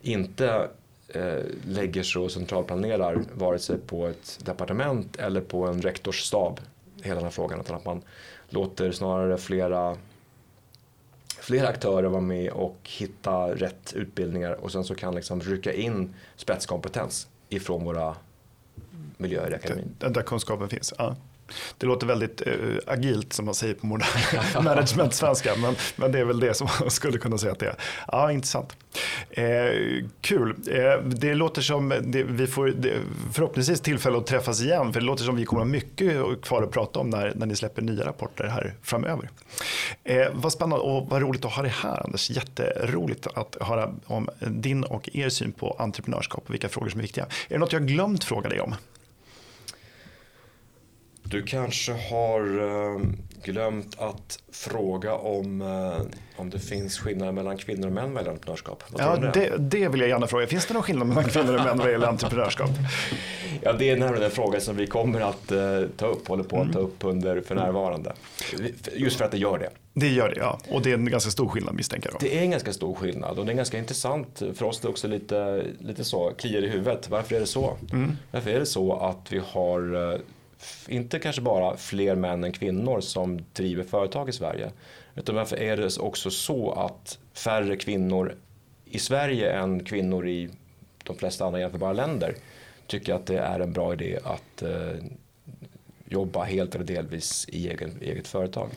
[0.00, 0.68] inte
[1.08, 6.60] eh, lägger sig och centralplanerar vare sig på ett departement eller på en rektorsstab
[7.02, 8.02] hela den här frågan utan att man
[8.48, 9.96] låter snarare flera
[11.50, 16.14] flera aktörer vara med och hitta rätt utbildningar och sen så kan liksom rycka in
[16.36, 18.16] spetskompetens ifrån våra
[19.16, 19.96] miljöer i akademin.
[19.98, 20.94] Den där kunskapen finns.
[20.98, 21.16] Ja.
[21.78, 22.54] Det låter väldigt eh,
[22.86, 24.08] agilt som man säger på modern
[24.64, 27.74] management-svenska, men, men det är väl det som man skulle kunna säga att det är.
[28.08, 28.76] Ja, intressant.
[29.30, 29.44] Eh,
[30.20, 30.54] kul.
[30.70, 32.94] Eh, det låter som det, vi får det,
[33.32, 36.70] förhoppningsvis tillfälle att träffas igen, för det låter som vi kommer ha mycket kvar att
[36.70, 39.30] prata om när, när ni släpper nya rapporter här framöver.
[40.04, 42.30] Eh, vad spännande och vad roligt att ha dig här, Anders.
[42.30, 47.02] Jätteroligt att höra om din och er syn på entreprenörskap och vilka frågor som är
[47.02, 47.24] viktiga.
[47.24, 48.74] Är det något jag glömt fråga dig om?
[51.30, 53.00] Du kanske har eh,
[53.42, 58.30] glömt att fråga om, eh, om det finns skillnader mellan kvinnor och män vad gäller
[58.30, 58.84] entreprenörskap?
[58.98, 60.46] Ja, det, det vill jag gärna fråga.
[60.46, 62.70] Finns det någon skillnad mellan kvinnor och män vad gäller entreprenörskap?
[63.62, 66.56] Ja, det är nämligen en fråga som vi kommer att uh, ta upp, håller på
[66.56, 66.72] att mm.
[66.72, 68.12] ta upp under för närvarande.
[68.92, 69.70] Just för att det gör det.
[69.92, 70.58] Det gör det, ja.
[70.70, 72.20] Och det är en ganska stor skillnad misstänker jag.
[72.20, 74.42] Det är en ganska stor skillnad och det är ganska intressant.
[74.54, 77.08] För oss det är också lite, lite så, kliar i huvudet.
[77.08, 77.76] Varför är det så?
[77.92, 78.16] Mm.
[78.30, 80.20] Varför är det så att vi har
[80.88, 84.70] inte kanske bara fler män än kvinnor som driver företag i Sverige.
[85.14, 88.34] Utan varför är det också så att färre kvinnor
[88.84, 90.50] i Sverige än kvinnor i
[91.04, 92.34] de flesta andra jämförbara länder
[92.86, 95.04] tycker att det är en bra idé att eh,
[96.04, 98.68] jobba helt eller delvis i egen, eget företag.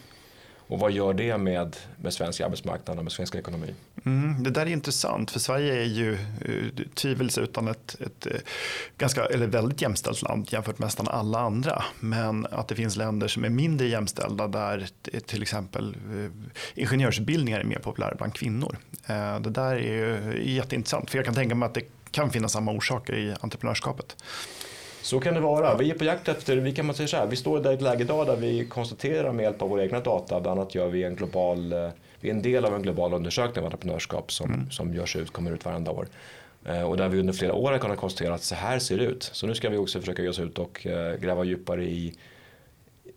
[0.73, 3.73] Och vad gör det med, med svensk arbetsmarknad och med svensk ekonomi?
[4.05, 8.31] Mm, det där är intressant för Sverige är ju eh, tvivelsutan ett, ett eh,
[8.97, 11.83] ganska, eller väldigt jämställt land jämfört med nästan alla andra.
[11.99, 14.87] Men att det finns länder som är mindre jämställda där
[15.25, 18.77] till exempel eh, ingenjörsutbildningar är mer populära bland kvinnor.
[19.41, 22.71] Det där är ju jätteintressant för jag kan tänka mig att det kan finnas samma
[22.71, 24.15] orsaker i entreprenörskapet.
[25.03, 25.77] Så kan det vara.
[25.77, 27.81] Vi är på jakt efter, vi kan man säga så här, vi står i ett
[27.81, 31.03] läge idag där vi konstaterar med hjälp av våra egna data, bland annat gör vi
[31.03, 31.89] en global, eh,
[32.19, 34.71] vi är en del av en global undersökning av entreprenörskap som, mm.
[34.71, 36.07] som görs ut, kommer ut varenda år.
[36.65, 39.03] Eh, och där vi under flera år har kunnat konstatera att så här ser det
[39.03, 39.23] ut.
[39.23, 42.13] Så nu ska vi också försöka ge oss ut och eh, gräva djupare i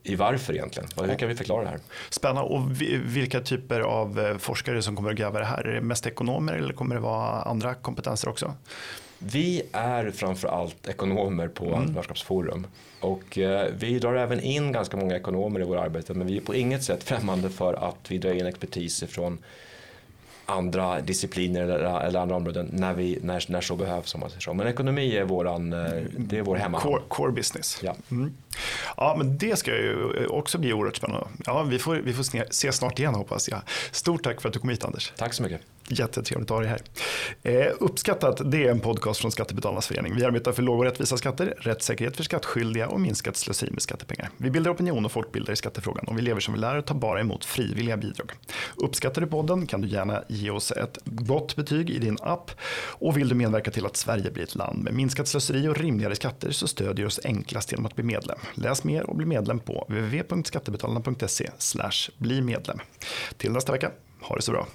[0.03, 0.89] i varför egentligen?
[0.97, 1.81] Hur kan vi förklara det här?
[2.11, 2.51] Spännande.
[2.51, 2.81] Och
[3.17, 5.65] vilka typer av forskare som kommer att gräva det här?
[5.65, 8.55] Är det mest ekonomer eller kommer det vara andra kompetenser också?
[9.19, 11.79] Vi är framförallt ekonomer på mm.
[11.79, 12.67] Entreprenörskapsforum
[13.01, 16.41] och eh, vi drar även in ganska många ekonomer i vårt arbete men vi är
[16.41, 19.39] på inget sätt främmande för att vi drar in expertis från
[20.47, 24.15] andra discipliner eller, eller, andra områden när, vi, när, när så behövs.
[24.15, 24.55] Om man säger så.
[24.55, 26.81] Men ekonomi är, våran, eh, det är vår hemma.
[26.81, 27.79] Core, core business.
[27.83, 27.97] Ja.
[28.11, 28.35] Mm.
[28.97, 31.27] ja, men det ska ju också bli oerhört spännande.
[31.47, 33.61] Ja, vi får, vi får se snart igen hoppas jag.
[33.91, 35.13] Stort tack för att du kom hit Anders.
[35.17, 35.61] Tack så mycket.
[35.89, 36.83] Jättetrevligt att ha dig här.
[37.43, 40.15] Eh, uppskattat, det är en podcast från Skattebetalarnas förening.
[40.17, 44.31] Vi arbetar för låga och rättvisa skatter, rättssäkerhet för skattskyldiga och minskat slöseri med skattepengar.
[44.37, 46.95] Vi bildar opinion och folkbildar i skattefrågan och vi lever som vi lär och tar
[46.95, 48.33] bara emot frivilliga bidrag.
[48.77, 52.51] Uppskattar du podden kan du gärna ge oss ett gott betyg i din app
[52.89, 56.15] och vill du medverka till att Sverige blir ett land med minskat slöseri och rimligare
[56.15, 58.39] skatter så stödjer du oss enklast genom att bli medlem.
[58.55, 61.51] Läs mer och bli medlem på www.skattebetalarna.se
[62.19, 62.79] bli medlem.
[63.37, 64.67] Till nästa vecka, ha det så bra.